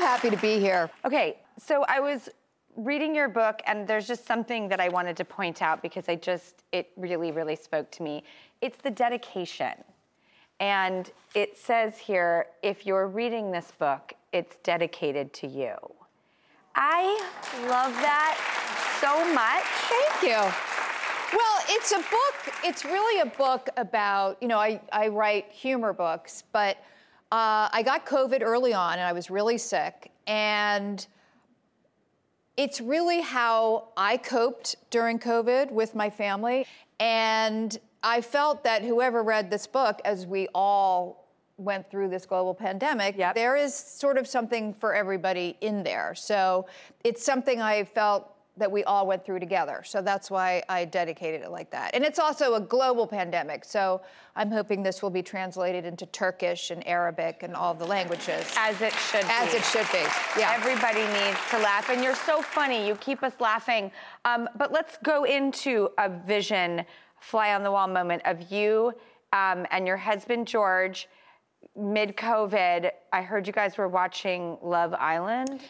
Happy 0.04 0.30
to 0.30 0.38
be 0.38 0.60
here. 0.60 0.90
Okay, 1.06 1.40
so 1.58 1.86
I 1.88 2.02
was 2.02 2.28
reading 2.76 3.16
your 3.16 3.30
book, 3.30 3.62
and 3.66 3.88
there's 3.88 4.06
just 4.06 4.26
something 4.26 4.68
that 4.68 4.82
I 4.82 4.90
wanted 4.90 5.16
to 5.18 5.26
point 5.26 5.62
out 5.62 5.82
because 5.82 6.10
I 6.10 6.16
just, 6.16 6.64
it 6.74 6.90
really, 6.98 7.32
really 7.32 7.56
spoke 7.56 7.90
to 7.92 8.04
me. 8.04 8.24
It's 8.62 8.78
the 8.80 8.92
dedication. 8.92 9.74
And 10.60 11.10
it 11.36 11.58
says 11.58 11.98
here 11.98 12.48
if 12.62 12.86
you're 12.86 13.08
reading 13.08 13.52
this 13.52 13.72
book, 13.80 14.14
it's 14.34 14.58
dedicated 14.58 15.32
to 15.34 15.48
you. 15.48 15.76
I 16.76 17.04
love 17.70 17.94
that 17.94 18.36
so 19.00 19.24
much. 19.34 19.64
Thank 19.90 20.32
you. 20.32 21.38
Well, 21.38 21.62
it's 21.70 21.92
a 21.92 21.98
book, 21.98 22.56
it's 22.64 22.84
really 22.84 23.22
a 23.22 23.26
book 23.26 23.70
about, 23.78 24.38
you 24.42 24.48
know, 24.48 24.60
I, 24.60 24.82
I 24.92 25.08
write 25.08 25.52
humor 25.52 25.94
books, 25.94 26.44
but 26.52 26.78
uh, 27.34 27.68
I 27.74 27.82
got 27.82 28.06
COVID 28.06 28.44
early 28.44 28.76
on 28.76 29.00
and 29.00 29.02
I 29.02 29.12
was 29.12 29.32
really 29.32 29.58
sick. 29.58 30.12
And 30.28 31.06
it's 32.58 32.80
really 32.80 33.22
how 33.22 33.88
I 33.98 34.18
coped 34.18 34.76
during 34.92 35.18
COVID 35.18 35.72
with 35.72 35.96
my 35.96 36.12
family. 36.12 36.68
And 37.00 37.76
I 38.04 38.22
felt 38.22 38.64
that 38.66 38.84
whoever 38.84 39.24
read 39.24 39.50
this 39.50 39.66
book, 39.66 40.00
as 40.06 40.28
we 40.28 40.48
all 40.54 41.28
went 41.58 41.90
through 41.90 42.10
this 42.10 42.28
global 42.28 42.54
pandemic, 42.54 43.18
there 43.34 43.56
is 43.56 43.74
sort 43.74 44.20
of 44.20 44.28
something 44.28 44.72
for 44.72 44.94
everybody 44.94 45.58
in 45.60 45.82
there. 45.82 46.14
So 46.14 46.68
it's 47.04 47.26
something 47.26 47.60
I 47.64 47.84
felt 47.84 48.32
that 48.56 48.72
we 48.72 48.84
all 48.84 49.08
went 49.08 49.26
through 49.26 49.40
together. 49.40 49.82
So 49.84 50.02
that's 50.02 50.30
why 50.30 50.62
I 50.70 50.86
dedicated 50.86 51.42
it 51.42 51.50
like 51.50 51.72
that. 51.72 51.96
And 51.96 52.04
it's 52.04 52.20
also 52.20 52.54
a 52.54 52.60
global 52.62 53.08
pandemic. 53.08 53.66
So 53.66 54.02
I'm 54.36 54.52
hoping 54.52 54.84
this 54.84 55.02
will 55.02 55.10
be 55.10 55.24
translated 55.24 55.86
into 55.86 56.06
Turkish 56.08 56.70
and 56.70 56.88
Arabic 56.88 57.42
and 57.42 57.56
all 57.56 57.74
the 57.74 57.86
languages. 57.86 58.54
As 58.56 58.80
it 58.82 58.94
should 58.94 59.22
be. 59.22 59.28
As 59.32 59.52
be. 59.52 59.58
it 59.58 59.64
should 59.64 59.92
be. 59.92 60.06
Yeah. 60.40 60.54
Everybody 60.56 61.02
needs 61.02 61.40
to 61.50 61.58
laugh, 61.58 61.90
and 61.90 62.04
you're 62.04 62.16
so 62.16 62.42
funny. 62.42 62.88
You 62.88 62.96
keep 62.96 63.24
us 63.24 63.34
laughing. 63.40 63.92
Um, 64.24 64.48
but 64.56 64.72
let's 64.72 64.98
go 65.04 65.24
into 65.24 65.90
a 65.98 66.10
vision, 66.10 66.86
fly 67.20 67.56
on 67.56 67.64
the 67.64 67.72
wall 67.72 67.88
moment 67.88 68.22
of 68.26 68.52
you 68.52 68.94
um, 69.34 69.66
and 69.72 69.88
your 69.88 69.98
husband 69.98 70.48
George. 70.48 71.10
Mid 71.76 72.16
COVID, 72.16 72.92
I 73.12 73.22
heard 73.24 73.48
you 73.48 73.54
guys 73.54 73.78
were 73.80 73.88
watching 73.88 74.58
Love 74.62 74.94
Island. 74.94 75.62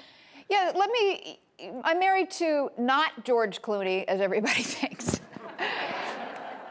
Yeah, 0.50 0.72
let 0.76 0.92
me. 0.92 1.40
I'm 1.84 2.00
married 2.00 2.32
to 2.32 2.70
not 2.78 3.24
George 3.26 3.62
Clooney, 3.62 4.06
as 4.06 4.22
everybody 4.22 4.64
thinks. 4.64 5.20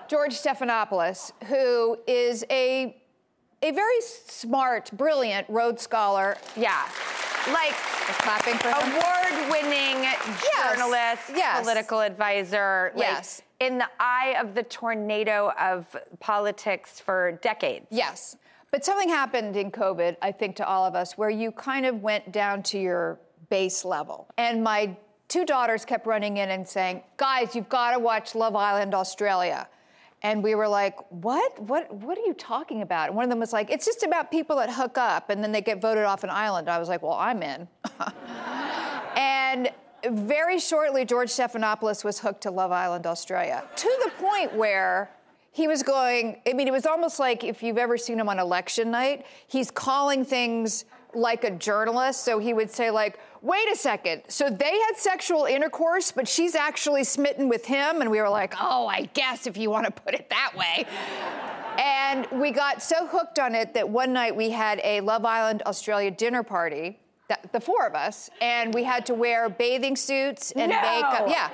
George 0.09 0.35
Stephanopoulos, 0.35 1.33
who 1.45 1.97
is 2.07 2.45
a 2.51 2.97
a 3.65 3.71
very 3.71 4.01
smart, 4.27 4.91
brilliant 4.93 5.47
Rhodes 5.49 5.83
Scholar. 5.83 6.37
Yeah, 6.57 6.83
like 7.53 7.73
clapping 7.73 8.59
for 8.59 8.69
him. 8.69 8.93
award-winning 8.93 10.05
journalist, 10.57 11.23
yes. 11.35 11.61
political 11.63 12.01
advisor. 12.01 12.91
like, 12.97 13.03
Yes. 13.07 13.43
in 13.61 13.79
the 13.79 13.89
eye 14.01 14.35
of 14.41 14.55
the 14.55 14.65
tornado 14.65 15.53
of 15.61 15.97
politics 16.19 16.99
for 16.99 17.39
decades. 17.43 17.87
Yes. 17.91 18.37
But 18.73 18.85
something 18.85 19.09
happened 19.09 19.57
in 19.57 19.71
COVID, 19.71 20.17
I 20.23 20.33
think, 20.33 20.57
to 20.57 20.67
all 20.67 20.85
of 20.85 20.95
us, 20.97 21.17
where 21.17 21.31
you 21.31 21.53
kind 21.53 21.87
of 21.87 22.03
went 22.03 22.33
down 22.33 22.63
to 22.65 22.79
your 22.79 23.21
base 23.53 23.85
level. 23.85 24.31
And 24.39 24.65
my 24.65 24.97
two 25.29 25.45
daughters 25.45 25.85
kept 25.85 26.07
running 26.07 26.39
in 26.39 26.49
and 26.49 26.67
saying, 26.67 27.03
Guys, 27.19 27.55
you've 27.55 27.69
got 27.69 27.91
to 27.93 27.99
watch 27.99 28.35
Love 28.35 28.57
Island 28.57 28.95
Australia. 28.95 29.69
And 30.23 30.43
we 30.43 30.55
were 30.55 30.67
like, 30.67 30.97
What? 31.11 31.61
What 31.61 31.95
what 31.95 32.17
are 32.17 32.23
you 32.23 32.33
talking 32.33 32.81
about? 32.81 33.09
And 33.09 33.17
one 33.17 33.25
of 33.25 33.29
them 33.29 33.41
was 33.41 33.53
like, 33.53 33.71
It's 33.71 33.85
just 33.85 34.05
about 34.05 34.31
people 34.31 34.57
that 34.57 34.71
hook 34.71 34.97
up 34.97 35.29
and 35.29 35.45
then 35.45 35.53
they 35.53 35.61
get 35.61 35.83
voted 35.83 36.05
off 36.05 36.25
an 36.25 36.31
island. 36.31 36.71
I 36.71 36.79
was 36.79 36.89
like, 36.89 37.03
Well, 37.03 37.13
I'm 37.13 37.43
in. 37.43 37.69
and 39.17 39.71
very 40.11 40.59
shortly, 40.59 41.05
George 41.05 41.29
Stephanopoulos 41.29 42.05
was 42.05 42.21
hooked 42.21 42.41
to 42.45 42.51
Love 42.51 42.73
Island 42.73 43.07
Australia 43.07 43.65
to 43.77 43.99
the 44.03 44.11
point 44.13 44.55
where 44.55 45.11
he 45.55 45.69
was 45.69 45.83
going, 45.83 46.41
I 46.49 46.55
mean, 46.55 46.67
it 46.67 46.73
was 46.73 46.87
almost 46.87 47.19
like 47.19 47.45
if 47.45 47.63
you've 47.63 47.77
ever 47.77 47.99
seen 47.99 48.19
him 48.19 48.31
on 48.31 48.39
election 48.39 48.91
night, 48.91 49.27
he's 49.47 49.71
calling 49.71 50.25
things 50.25 50.87
like 51.15 51.45
a 51.45 51.51
journalist. 51.51 52.25
So 52.25 52.39
he 52.39 52.55
would 52.55 52.71
say, 52.71 52.91
like, 52.91 53.19
wait 53.43 53.69
a 53.73 53.77
second. 53.77 54.23
So 54.29 54.49
they 54.49 54.71
had 54.71 54.97
sexual 54.97 55.45
intercourse, 55.45 56.13
but 56.13 56.27
she's 56.27 56.55
actually 56.55 57.05
smitten 57.05 57.49
with 57.49 57.65
him. 57.67 58.01
And 58.01 58.11
we 58.11 58.21
were 58.21 58.29
like, 58.31 58.55
oh, 58.61 58.87
I 58.87 59.03
guess 59.15 59.47
if 59.47 59.57
you 59.57 59.69
want 59.69 59.85
to 59.87 59.91
put 59.93 60.15
it 60.15 60.31
that 60.31 60.53
way. 60.57 60.87
And 61.79 62.27
we 62.33 62.51
got 62.51 62.83
so 62.83 63.07
hooked 63.07 63.39
on 63.39 63.55
it 63.55 63.75
that 63.75 63.89
one 63.89 64.13
night 64.13 64.35
we 64.37 64.51
had 64.51 64.81
a 64.85 65.01
Love 65.01 65.25
Island 65.25 65.63
Australia 65.67 66.11
dinner 66.11 66.43
party, 66.43 66.99
th- 67.29 67.41
the 67.53 67.61
four 67.61 67.87
of 67.87 67.95
us, 67.95 68.31
and 68.41 68.73
we 68.75 68.85
had 68.85 69.05
to 69.07 69.15
wear 69.15 69.49
bathing 69.49 69.97
suits 69.97 70.53
and 70.53 70.71
No. 70.71 70.81
makeup. 70.81 71.25
Yeah. 71.29 71.51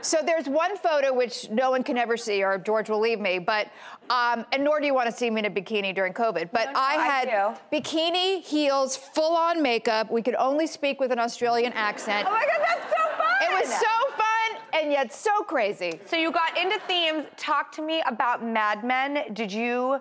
So 0.00 0.18
there's 0.24 0.48
one 0.48 0.76
photo 0.76 1.12
which 1.12 1.50
no 1.50 1.70
one 1.70 1.82
can 1.82 1.98
ever 1.98 2.16
see, 2.16 2.42
or 2.42 2.58
George 2.58 2.88
will 2.88 3.00
leave 3.00 3.20
me. 3.20 3.38
But 3.38 3.68
um, 4.10 4.44
and 4.52 4.62
nor 4.62 4.80
do 4.80 4.86
you 4.86 4.94
want 4.94 5.10
to 5.10 5.16
see 5.16 5.30
me 5.30 5.40
in 5.40 5.46
a 5.46 5.50
bikini 5.50 5.94
during 5.94 6.12
COVID. 6.12 6.50
But 6.52 6.68
I 6.76 6.96
I 6.96 7.04
had 7.04 7.58
bikini, 7.72 8.42
heels, 8.42 8.96
full-on 8.96 9.62
makeup. 9.62 10.10
We 10.10 10.22
could 10.22 10.36
only 10.36 10.66
speak 10.66 11.00
with 11.00 11.12
an 11.12 11.18
Australian 11.18 11.72
accent. 11.72 12.26
Oh 12.28 12.32
my 12.32 12.46
God, 12.46 12.64
that's 12.66 12.90
so 12.90 13.02
fun! 13.16 13.26
It 13.42 13.68
was 13.68 13.74
so 13.74 14.12
fun 14.16 14.26
and 14.74 14.92
yet 14.92 15.12
so 15.12 15.42
crazy. 15.42 16.00
So 16.06 16.16
you 16.16 16.30
got 16.30 16.56
into 16.56 16.78
themes. 16.86 17.26
Talk 17.36 17.72
to 17.72 17.82
me 17.82 18.02
about 18.06 18.44
Mad 18.44 18.84
Men. 18.84 19.32
Did 19.32 19.52
you 19.52 20.00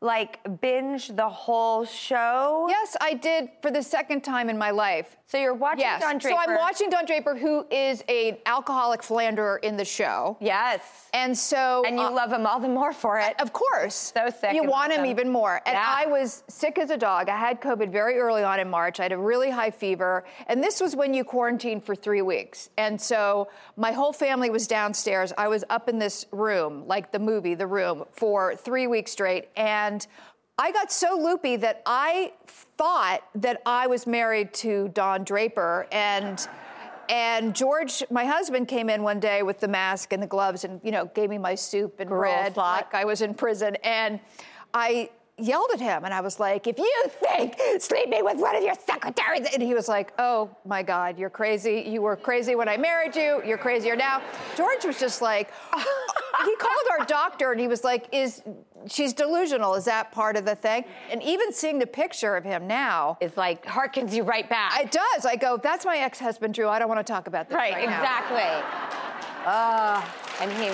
like 0.00 0.38
binge 0.60 1.08
the 1.08 1.28
whole 1.28 1.84
show? 1.84 2.66
Yes, 2.68 2.96
I 3.00 3.14
did 3.14 3.48
for 3.62 3.70
the 3.70 3.82
second 3.82 4.22
time 4.22 4.50
in 4.50 4.58
my 4.58 4.70
life. 4.70 5.16
So 5.28 5.38
you're 5.38 5.54
watching 5.54 5.80
yes. 5.80 6.00
Don 6.00 6.18
Draper. 6.18 6.36
So 6.36 6.50
I'm 6.50 6.56
watching 6.56 6.88
Don 6.88 7.04
Draper, 7.04 7.34
who 7.34 7.66
is 7.68 8.04
an 8.08 8.36
alcoholic 8.46 9.02
philanderer 9.02 9.56
in 9.56 9.76
the 9.76 9.84
show. 9.84 10.36
Yes. 10.40 10.82
And 11.14 11.36
so 11.36 11.82
And 11.84 11.96
you 11.96 12.04
uh, 12.04 12.12
love 12.12 12.32
him 12.32 12.46
all 12.46 12.60
the 12.60 12.68
more 12.68 12.92
for 12.92 13.18
it. 13.18 13.34
Of 13.40 13.52
course. 13.52 14.12
So 14.14 14.30
sick. 14.30 14.54
You 14.54 14.62
want 14.62 14.92
him 14.92 15.04
even 15.04 15.28
more. 15.28 15.60
And 15.66 15.74
Yeah. 15.74 15.84
I 15.84 16.06
was 16.06 16.44
sick 16.48 16.78
as 16.78 16.90
a 16.90 16.96
dog. 16.96 17.28
I 17.28 17.36
had 17.36 17.60
COVID 17.60 17.90
very 17.90 18.18
early 18.18 18.44
on 18.44 18.60
in 18.60 18.70
March. 18.70 19.00
I 19.00 19.04
had 19.04 19.12
a 19.12 19.18
really 19.18 19.50
high 19.50 19.72
fever. 19.72 20.24
And 20.46 20.62
this 20.62 20.80
was 20.80 20.94
when 20.94 21.12
you 21.12 21.24
quarantined 21.24 21.84
for 21.84 21.96
three 21.96 22.22
weeks. 22.22 22.70
And 22.78 23.00
so 23.00 23.48
my 23.76 23.90
whole 23.90 24.12
family 24.12 24.50
was 24.50 24.68
downstairs. 24.68 25.32
I 25.36 25.48
was 25.48 25.64
up 25.70 25.88
in 25.88 25.98
this 25.98 26.26
room, 26.30 26.86
like 26.86 27.10
the 27.10 27.18
movie, 27.18 27.54
The 27.56 27.66
Room, 27.66 28.04
for 28.12 28.54
three 28.54 28.86
weeks 28.86 29.10
straight. 29.10 29.48
And 29.56 30.06
I 30.58 30.72
got 30.72 30.90
so 30.90 31.18
loopy 31.18 31.56
that 31.56 31.82
I 31.84 32.32
thought 32.46 33.22
that 33.34 33.60
I 33.66 33.86
was 33.86 34.06
married 34.06 34.54
to 34.54 34.88
Don 34.88 35.24
Draper. 35.24 35.86
And 35.92 36.46
and 37.08 37.54
George, 37.54 38.02
my 38.10 38.24
husband, 38.24 38.66
came 38.66 38.90
in 38.90 39.02
one 39.02 39.20
day 39.20 39.42
with 39.42 39.60
the 39.60 39.68
mask 39.68 40.12
and 40.12 40.22
the 40.22 40.26
gloves 40.26 40.64
and, 40.64 40.80
you 40.82 40.90
know, 40.90 41.06
gave 41.06 41.30
me 41.30 41.38
my 41.38 41.54
soup 41.54 42.00
and 42.00 42.08
bread 42.08 42.54
thought. 42.54 42.86
like 42.92 42.94
I 42.94 43.04
was 43.04 43.20
in 43.20 43.34
prison. 43.34 43.76
And 43.84 44.18
I 44.74 45.10
yelled 45.38 45.70
at 45.72 45.80
him 45.80 46.04
and 46.04 46.12
I 46.12 46.20
was 46.20 46.40
like, 46.40 46.66
if 46.66 46.78
you 46.78 47.04
think 47.08 47.56
sleeping 47.80 48.24
with 48.24 48.38
one 48.38 48.56
of 48.56 48.62
your 48.62 48.74
secretaries, 48.74 49.46
and 49.52 49.62
he 49.62 49.74
was 49.74 49.88
like, 49.88 50.12
oh 50.18 50.50
my 50.64 50.82
God, 50.82 51.18
you're 51.18 51.30
crazy. 51.30 51.84
You 51.86 52.02
were 52.02 52.16
crazy 52.16 52.54
when 52.54 52.68
I 52.68 52.76
married 52.76 53.14
you. 53.14 53.42
You're 53.46 53.58
crazier 53.58 53.94
now. 53.94 54.22
George 54.56 54.84
was 54.84 54.98
just 54.98 55.22
like, 55.22 55.52
he 56.44 56.56
called 56.56 56.86
our 56.98 57.06
doctor 57.06 57.52
and 57.52 57.60
he 57.60 57.68
was 57.68 57.84
like, 57.84 58.06
is 58.12 58.42
she's 58.88 59.12
delusional? 59.12 59.74
Is 59.74 59.84
that 59.86 60.12
part 60.12 60.36
of 60.36 60.44
the 60.44 60.54
thing? 60.54 60.84
And 61.10 61.22
even 61.22 61.52
seeing 61.52 61.78
the 61.78 61.86
picture 61.86 62.36
of 62.36 62.44
him 62.44 62.66
now 62.66 63.18
is 63.20 63.36
like 63.36 63.64
harkens 63.64 64.12
you 64.12 64.22
right 64.22 64.48
back. 64.48 64.80
it 64.80 64.90
does. 64.90 65.24
I 65.26 65.36
go, 65.36 65.56
that's 65.56 65.84
my 65.84 65.98
ex-husband, 65.98 66.54
Drew. 66.54 66.68
I 66.68 66.78
don't 66.78 66.88
want 66.88 67.04
to 67.04 67.12
talk 67.12 67.26
about 67.26 67.48
this 67.48 67.56
right, 67.56 67.72
Right, 67.74 67.88
now." 67.88 68.00
exactly. 68.00 69.46
Uh, 69.46 70.04
and 70.40 70.52
he. 70.52 70.70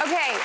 Okay, 0.00 0.36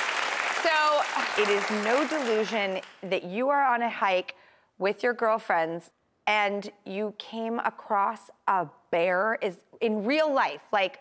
so 0.62 1.42
it 1.42 1.48
is 1.48 1.68
no 1.84 2.06
delusion 2.08 2.80
that 3.02 3.24
you 3.24 3.48
are 3.48 3.64
on 3.64 3.82
a 3.82 3.88
hike 3.88 4.34
with 4.78 5.02
your 5.02 5.14
girlfriends 5.14 5.90
and 6.26 6.70
you 6.84 7.14
came 7.18 7.58
across 7.60 8.30
a 8.48 8.66
bear 8.90 9.38
is 9.42 9.56
in 9.80 10.04
real 10.04 10.32
life, 10.32 10.62
like 10.72 10.98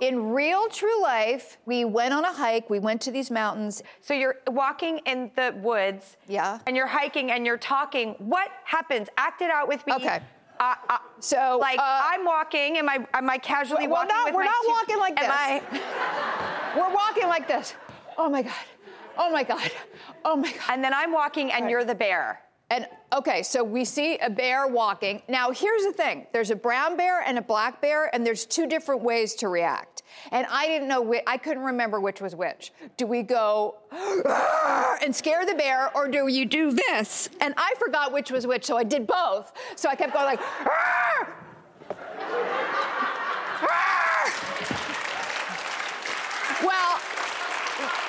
In 0.00 0.32
real, 0.32 0.68
true 0.68 1.02
life, 1.02 1.58
we 1.66 1.84
went 1.84 2.14
on 2.14 2.24
a 2.24 2.32
hike. 2.32 2.70
We 2.70 2.78
went 2.78 3.02
to 3.02 3.10
these 3.10 3.30
mountains. 3.30 3.82
so 4.00 4.14
you're 4.14 4.36
walking 4.48 4.98
in 5.04 5.30
the 5.36 5.54
woods. 5.62 6.16
Yeah. 6.26 6.60
And 6.66 6.74
you're 6.74 6.86
hiking 6.86 7.30
and 7.30 7.44
you're 7.44 7.58
talking. 7.58 8.14
What 8.18 8.48
happens? 8.64 9.08
Act 9.18 9.42
it 9.42 9.50
out 9.50 9.68
with 9.68 9.86
me. 9.86 9.92
Okay. 9.94 10.20
Uh, 10.58 10.74
uh, 10.88 10.98
So, 11.20 11.58
like 11.60 11.78
uh, 11.78 11.82
I'm 12.04 12.24
walking. 12.24 12.78
Am 12.78 12.88
I? 12.88 13.06
Am 13.12 13.28
I 13.28 13.36
casually 13.36 13.86
We're 13.86 13.92
walking? 13.94 14.08
not- 14.08 14.26
with 14.26 14.34
we're 14.34 14.44
not 14.44 14.54
two- 14.62 14.68
walking 14.70 14.98
like 14.98 15.16
this. 15.16 15.24
am. 15.26 15.30
I- 15.32 16.74
We're 16.76 16.94
walking 16.94 17.26
like 17.28 17.46
this. 17.46 17.74
Oh 18.16 18.30
my 18.30 18.42
God. 18.42 18.52
Oh 19.18 19.30
my 19.30 19.42
God. 19.44 19.70
Oh 20.24 20.36
my 20.36 20.50
God. 20.50 20.60
And 20.70 20.82
then 20.82 20.94
I'm 20.94 21.12
walking, 21.12 21.52
and 21.52 21.68
you're 21.68 21.84
the 21.84 21.94
bear. 21.94 22.40
And 22.72 22.88
okay, 23.12 23.42
so 23.42 23.62
we 23.62 23.84
see 23.84 24.16
a 24.16 24.30
bear 24.30 24.66
walking. 24.66 25.20
Now, 25.28 25.50
here's 25.50 25.84
the 25.84 25.92
thing 25.92 26.26
there's 26.32 26.50
a 26.50 26.56
brown 26.56 26.96
bear 26.96 27.20
and 27.20 27.36
a 27.36 27.42
black 27.42 27.82
bear, 27.82 28.08
and 28.14 28.24
there's 28.24 28.46
two 28.46 28.66
different 28.66 29.02
ways 29.02 29.34
to 29.36 29.48
react. 29.48 30.02
And 30.30 30.46
I 30.50 30.68
didn't 30.68 30.88
know, 30.88 31.02
whi- 31.02 31.22
I 31.26 31.36
couldn't 31.36 31.64
remember 31.64 32.00
which 32.00 32.22
was 32.22 32.34
which. 32.34 32.72
Do 32.96 33.06
we 33.06 33.24
go 33.24 33.74
and 35.02 35.14
scare 35.14 35.44
the 35.44 35.54
bear, 35.54 35.94
or 35.94 36.08
do 36.08 36.28
you 36.28 36.46
do 36.46 36.72
this? 36.72 37.28
And 37.42 37.52
I 37.58 37.74
forgot 37.78 38.10
which 38.10 38.30
was 38.30 38.46
which, 38.46 38.64
so 38.64 38.78
I 38.78 38.84
did 38.84 39.06
both. 39.06 39.52
So 39.76 39.90
I 39.90 39.94
kept 39.94 40.14
going 40.14 40.24
like! 40.24 40.40
Well, 46.64 47.00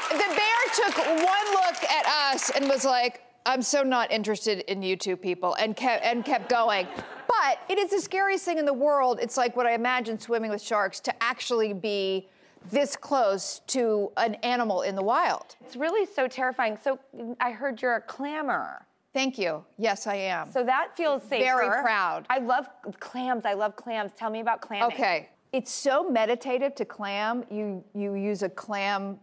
the 0.09 0.35
bear 0.37 0.59
took 0.73 0.97
one 0.97 1.47
look 1.51 1.83
at 1.83 2.05
us 2.31 2.49
and 2.51 2.69
was 2.69 2.85
like, 2.85 3.19
I'm 3.45 3.61
so 3.61 3.83
not 3.83 4.11
interested 4.11 4.59
in 4.71 4.81
you 4.81 4.95
two 4.95 5.17
people, 5.17 5.55
and 5.55 5.75
kept, 5.75 6.03
and 6.03 6.23
kept 6.23 6.49
going. 6.49 6.87
But 7.27 7.59
it 7.69 7.77
is 7.77 7.91
the 7.91 7.99
scariest 7.99 8.45
thing 8.45 8.57
in 8.57 8.65
the 8.65 8.73
world. 8.73 9.19
It's 9.21 9.37
like 9.37 9.55
what 9.55 9.65
I 9.65 9.73
imagine 9.73 10.19
swimming 10.19 10.51
with 10.51 10.61
sharks 10.61 10.99
to 11.01 11.23
actually 11.23 11.73
be 11.73 12.29
this 12.71 12.95
close 12.95 13.61
to 13.67 14.11
an 14.17 14.35
animal 14.35 14.83
in 14.83 14.95
the 14.95 15.03
wild. 15.03 15.55
It's 15.61 15.75
really 15.75 16.05
so 16.05 16.27
terrifying. 16.27 16.77
So 16.81 16.99
mm, 17.15 17.35
I 17.39 17.51
heard 17.51 17.81
you're 17.81 17.95
a 17.95 18.01
clammer. 18.01 18.85
Thank 19.13 19.37
you. 19.37 19.63
Yes, 19.77 20.07
I 20.07 20.15
am. 20.15 20.51
So 20.51 20.63
that 20.63 20.95
feels 20.95 21.21
safer. 21.23 21.43
Very 21.43 21.69
proud. 21.81 22.25
I 22.29 22.39
love 22.39 22.67
clams. 22.99 23.45
I 23.45 23.53
love 23.53 23.75
clams. 23.75 24.11
Tell 24.13 24.29
me 24.29 24.39
about 24.39 24.61
clamming. 24.61 24.93
Okay. 24.93 25.29
It's 25.51 25.71
so 25.71 26.09
meditative 26.09 26.73
to 26.75 26.85
clam. 26.85 27.43
You 27.51 27.83
you 27.93 28.15
use 28.15 28.41
a 28.41 28.49
clam 28.49 29.19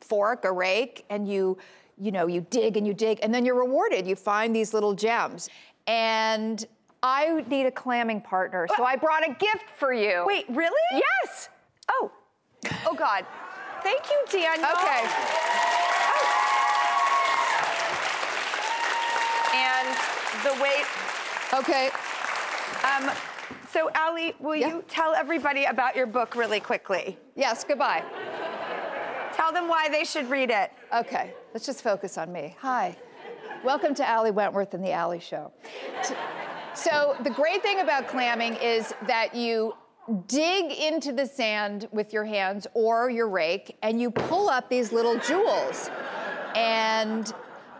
fork, 0.00 0.44
a 0.44 0.52
rake, 0.52 1.06
and 1.08 1.26
you 1.26 1.56
you 2.00 2.10
know, 2.10 2.26
you 2.26 2.46
dig 2.50 2.76
and 2.76 2.86
you 2.86 2.94
dig 2.94 3.20
and 3.22 3.32
then 3.32 3.44
you're 3.44 3.58
rewarded. 3.58 4.06
You 4.06 4.16
find 4.16 4.56
these 4.56 4.72
little 4.72 4.94
gems. 4.94 5.50
And 5.86 6.64
I 7.02 7.44
need 7.48 7.66
a 7.66 7.70
clamming 7.70 8.20
partner, 8.20 8.66
so 8.76 8.84
I 8.84 8.96
brought 8.96 9.26
a 9.26 9.32
gift 9.34 9.70
for 9.78 9.92
you. 9.92 10.24
Wait, 10.26 10.44
really? 10.50 10.70
Yes. 10.92 11.48
Oh. 11.90 12.10
Oh 12.86 12.94
God. 12.94 13.24
Thank 13.82 14.02
you, 14.10 14.18
Daniel. 14.30 14.68
Okay. 14.72 15.06
And 19.54 19.88
the 20.44 20.62
weight. 20.62 20.86
Okay. 21.54 21.90
Um, 22.84 23.10
so, 23.70 23.90
Ali, 23.96 24.34
will 24.40 24.56
you 24.56 24.84
tell 24.88 25.14
everybody 25.14 25.64
about 25.64 25.96
your 25.96 26.06
book 26.06 26.34
really 26.34 26.60
quickly? 26.60 27.16
Yes, 27.36 27.64
goodbye. 27.64 28.04
Tell 29.50 29.62
them 29.62 29.68
why 29.68 29.88
they 29.88 30.04
should 30.04 30.30
read 30.30 30.48
it. 30.50 30.70
Okay, 30.94 31.34
let's 31.52 31.66
just 31.66 31.82
focus 31.82 32.16
on 32.16 32.30
me. 32.30 32.54
Hi. 32.60 32.96
Welcome 33.64 33.96
to 33.96 34.08
Ali 34.08 34.30
Wentworth 34.30 34.74
and 34.74 34.84
the 34.84 34.92
Ali 34.94 35.18
Show. 35.18 35.50
So, 36.72 37.16
the 37.24 37.30
great 37.30 37.60
thing 37.60 37.80
about 37.80 38.06
clamming 38.06 38.54
is 38.54 38.94
that 39.08 39.34
you 39.34 39.74
dig 40.28 40.70
into 40.70 41.12
the 41.12 41.26
sand 41.26 41.88
with 41.90 42.12
your 42.12 42.24
hands 42.24 42.68
or 42.74 43.10
your 43.10 43.28
rake 43.28 43.76
and 43.82 44.00
you 44.00 44.12
pull 44.12 44.48
up 44.48 44.70
these 44.70 44.92
little 44.92 45.18
jewels. 45.18 45.90
And 46.54 47.32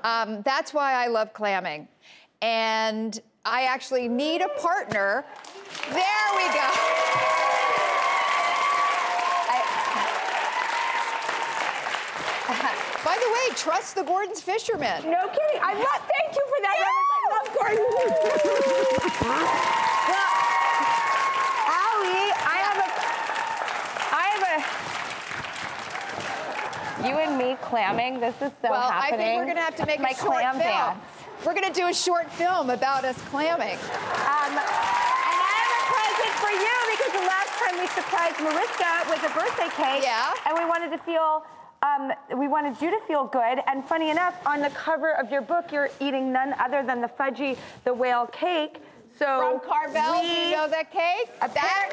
um, 0.03 0.43
that's 0.43 0.75
why 0.75 0.95
I 0.95 1.07
love 1.07 1.33
clamming. 1.33 1.87
And 2.43 3.21
I 3.45 3.63
actually 3.63 4.09
need 4.09 4.41
a 4.41 4.49
partner. 4.61 5.25
There 5.93 6.31
we 6.37 6.53
go. 6.53 7.40
The 13.21 13.29
way, 13.29 13.47
trust 13.55 13.95
the 13.97 14.03
Gorton's 14.03 14.41
fishermen. 14.41 15.03
No 15.05 15.29
kidding. 15.29 15.61
I 15.61 15.75
love. 15.75 16.01
Thank 16.09 16.33
you 16.35 16.45
for 16.49 16.59
that 16.65 16.77
reference. 16.81 17.21
I 17.21 17.29
love 17.37 17.49
Gordon. 17.53 17.85
well, 20.09 20.31
Ali, 21.69 22.33
I 22.33 22.57
have 22.65 22.79
a. 22.81 22.89
I 24.09 24.25
have 24.33 24.45
a. 27.05 27.09
You 27.09 27.15
and 27.21 27.37
me 27.37 27.57
clamming. 27.61 28.21
This 28.21 28.35
is 28.41 28.53
so 28.63 28.71
well, 28.71 28.91
happening. 28.91 29.21
I 29.21 29.23
think 29.23 29.37
we're 29.41 29.47
gonna 29.53 29.61
have 29.69 29.77
to 29.77 29.87
make 29.87 30.01
My 30.01 30.11
a 30.11 30.15
short 30.17 30.41
clam 30.41 30.55
film. 30.57 30.65
dance. 30.65 30.99
We're 31.45 31.55
gonna 31.55 31.73
do 31.75 31.89
a 31.89 31.95
short 31.95 32.31
film 32.33 32.71
about 32.71 33.05
us 33.05 33.21
clamming. 33.29 33.77
Um, 33.77 34.53
and 34.57 35.39
I 35.45 35.53
have 35.61 35.73
a 35.77 35.83
present 35.93 36.33
for 36.41 36.53
you 36.57 36.77
because 36.97 37.13
the 37.21 37.27
last 37.29 37.53
time 37.61 37.77
we 37.81 37.87
surprised 37.93 38.41
Mariska 38.41 39.05
with 39.13 39.23
a 39.29 39.33
birthday 39.37 39.69
cake. 39.77 40.05
Yeah. 40.05 40.33
And 40.49 40.57
we 40.57 40.65
wanted 40.65 40.89
to 40.97 40.99
feel. 41.05 41.45
Um, 41.83 42.13
we 42.37 42.47
wanted 42.47 42.79
you 42.83 42.91
to 42.91 43.01
feel 43.07 43.25
good, 43.25 43.59
and 43.67 43.83
funny 43.83 44.11
enough, 44.11 44.35
on 44.47 44.61
the 44.61 44.69
cover 44.71 45.13
of 45.19 45.31
your 45.33 45.41
book, 45.41 45.73
you're 45.73 45.89
eating 45.99 46.31
none 46.31 46.55
other 46.61 46.83
than 46.83 47.01
the 47.01 47.09
Fudgie, 47.09 47.57
the 47.85 47.95
whale 47.95 48.27
cake. 48.27 48.83
So 49.19 49.41
From 49.41 49.61
Carvel, 49.61 50.21
we- 50.21 50.51
you 50.51 50.57
know 50.57 50.69
that 50.69 50.91
cake? 50.93 51.31
That. 51.41 51.89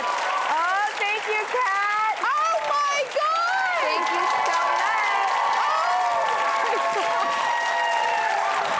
Oh, 0.00 0.84
thank 0.96 1.22
you, 1.26 1.44
Kat. 1.52 2.18
Oh 2.20 2.56
my 2.64 3.04
God! 3.12 3.80
Thank 3.84 4.08
you 4.16 4.24
so 4.48 4.58
much. 4.80 5.20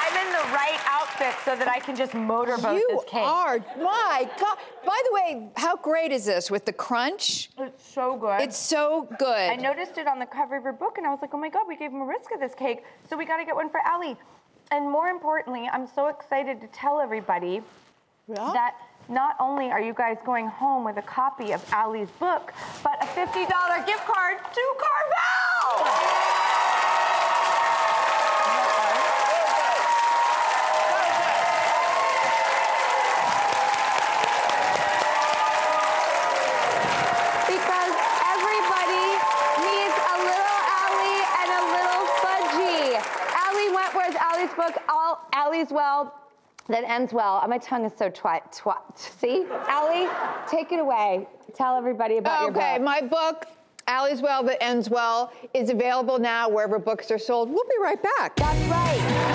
I'm 0.00 0.16
in 0.26 0.32
the 0.32 0.44
right 0.56 0.80
outfit 0.86 1.34
so 1.44 1.54
that 1.56 1.68
I 1.68 1.80
can 1.80 1.94
just 1.96 2.14
motorboat 2.14 2.76
You 2.76 2.86
this 2.92 3.04
cake. 3.04 3.20
You 3.22 3.28
are, 3.28 3.58
my 3.82 4.28
God. 4.40 4.56
By 4.86 5.00
the 5.08 5.14
way, 5.14 5.50
how 5.56 5.76
great 5.76 6.12
is 6.12 6.24
this 6.24 6.50
with 6.50 6.64
the 6.64 6.72
crunch? 6.72 7.50
So 7.92 8.16
good. 8.16 8.42
It's 8.42 8.58
so 8.58 9.08
good. 9.18 9.50
I 9.50 9.56
noticed 9.56 9.96
it 9.96 10.06
on 10.06 10.18
the 10.18 10.26
cover 10.26 10.56
of 10.56 10.64
your 10.64 10.72
book, 10.74 10.98
and 10.98 11.06
I 11.06 11.10
was 11.10 11.20
like, 11.22 11.32
oh 11.32 11.38
my 11.38 11.48
God, 11.48 11.66
we 11.66 11.76
gave 11.76 11.90
Mariska 11.92 12.36
this 12.38 12.54
cake, 12.54 12.84
so 13.08 13.16
we 13.16 13.24
got 13.24 13.38
to 13.38 13.44
get 13.44 13.54
one 13.56 13.70
for 13.70 13.80
Ali. 13.90 14.16
And 14.70 14.90
more 14.90 15.08
importantly, 15.08 15.68
I'm 15.72 15.86
so 15.86 16.08
excited 16.08 16.60
to 16.60 16.66
tell 16.68 17.00
everybody 17.00 17.62
that 18.28 18.74
not 19.08 19.36
only 19.40 19.70
are 19.70 19.80
you 19.80 19.94
guys 19.94 20.18
going 20.26 20.46
home 20.46 20.84
with 20.84 20.98
a 20.98 21.02
copy 21.02 21.52
of 21.52 21.64
Ali's 21.72 22.10
book, 22.20 22.52
but 22.84 23.02
a 23.02 23.06
$50 23.06 23.86
gift 23.86 24.04
card 24.04 24.36
to 24.52 24.74
Carvel! 24.78 25.88
Because 37.48 37.94
everybody 38.28 39.08
needs 39.64 39.96
a 39.96 40.16
little 40.20 40.58
Ali 40.84 41.16
and 41.40 41.48
a 41.48 41.62
little 41.72 42.04
Fudgie. 42.20 42.92
Ali 43.48 43.66
Wentworth, 43.72 44.16
Ali's 44.20 44.52
book, 44.52 44.76
All 44.88 45.24
Ali's 45.48 45.70
Well, 45.70 46.14
that 46.68 46.84
ends 46.84 47.14
well. 47.14 47.40
Uh, 47.42 47.48
my 47.48 47.56
tongue 47.56 47.86
is 47.86 47.92
so 47.96 48.10
twat. 48.10 48.54
twat. 48.54 48.98
See? 48.98 49.46
Ali, 49.70 50.06
take 50.46 50.72
it 50.72 50.78
away. 50.78 51.26
Tell 51.54 51.74
everybody 51.74 52.18
about 52.18 52.42
your 52.42 52.50
book. 52.50 52.62
Okay, 52.62 52.78
my 52.78 53.00
book, 53.00 53.46
Ali's 53.88 54.20
Well 54.20 54.42
That 54.42 54.62
Ends 54.62 54.90
Well, 54.90 55.32
is 55.54 55.70
available 55.70 56.18
now 56.18 56.50
wherever 56.50 56.78
books 56.78 57.10
are 57.10 57.18
sold. 57.18 57.48
We'll 57.48 57.64
be 57.64 57.82
right 57.82 58.02
back. 58.02 58.36
That's 58.36 58.70
right. 58.70 59.34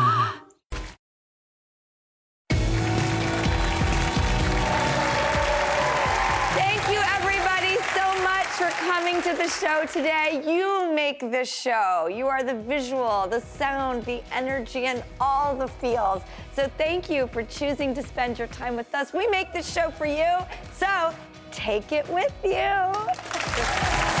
Today. 9.91 10.41
You 10.45 10.93
make 10.93 11.19
this 11.19 11.53
show. 11.53 12.07
You 12.07 12.27
are 12.27 12.43
the 12.43 12.53
visual, 12.53 13.27
the 13.29 13.41
sound, 13.41 14.05
the 14.05 14.21
energy, 14.31 14.85
and 14.85 15.03
all 15.19 15.55
the 15.55 15.67
feels. 15.67 16.23
So 16.53 16.69
thank 16.77 17.09
you 17.09 17.27
for 17.27 17.43
choosing 17.43 17.93
to 17.95 18.03
spend 18.03 18.39
your 18.39 18.47
time 18.47 18.75
with 18.77 18.93
us. 18.95 19.13
We 19.13 19.27
make 19.27 19.51
this 19.51 19.71
show 19.71 19.91
for 19.91 20.05
you, 20.05 20.37
so 20.73 21.13
take 21.51 21.91
it 21.91 22.07
with 22.09 22.33
you. 22.43 24.17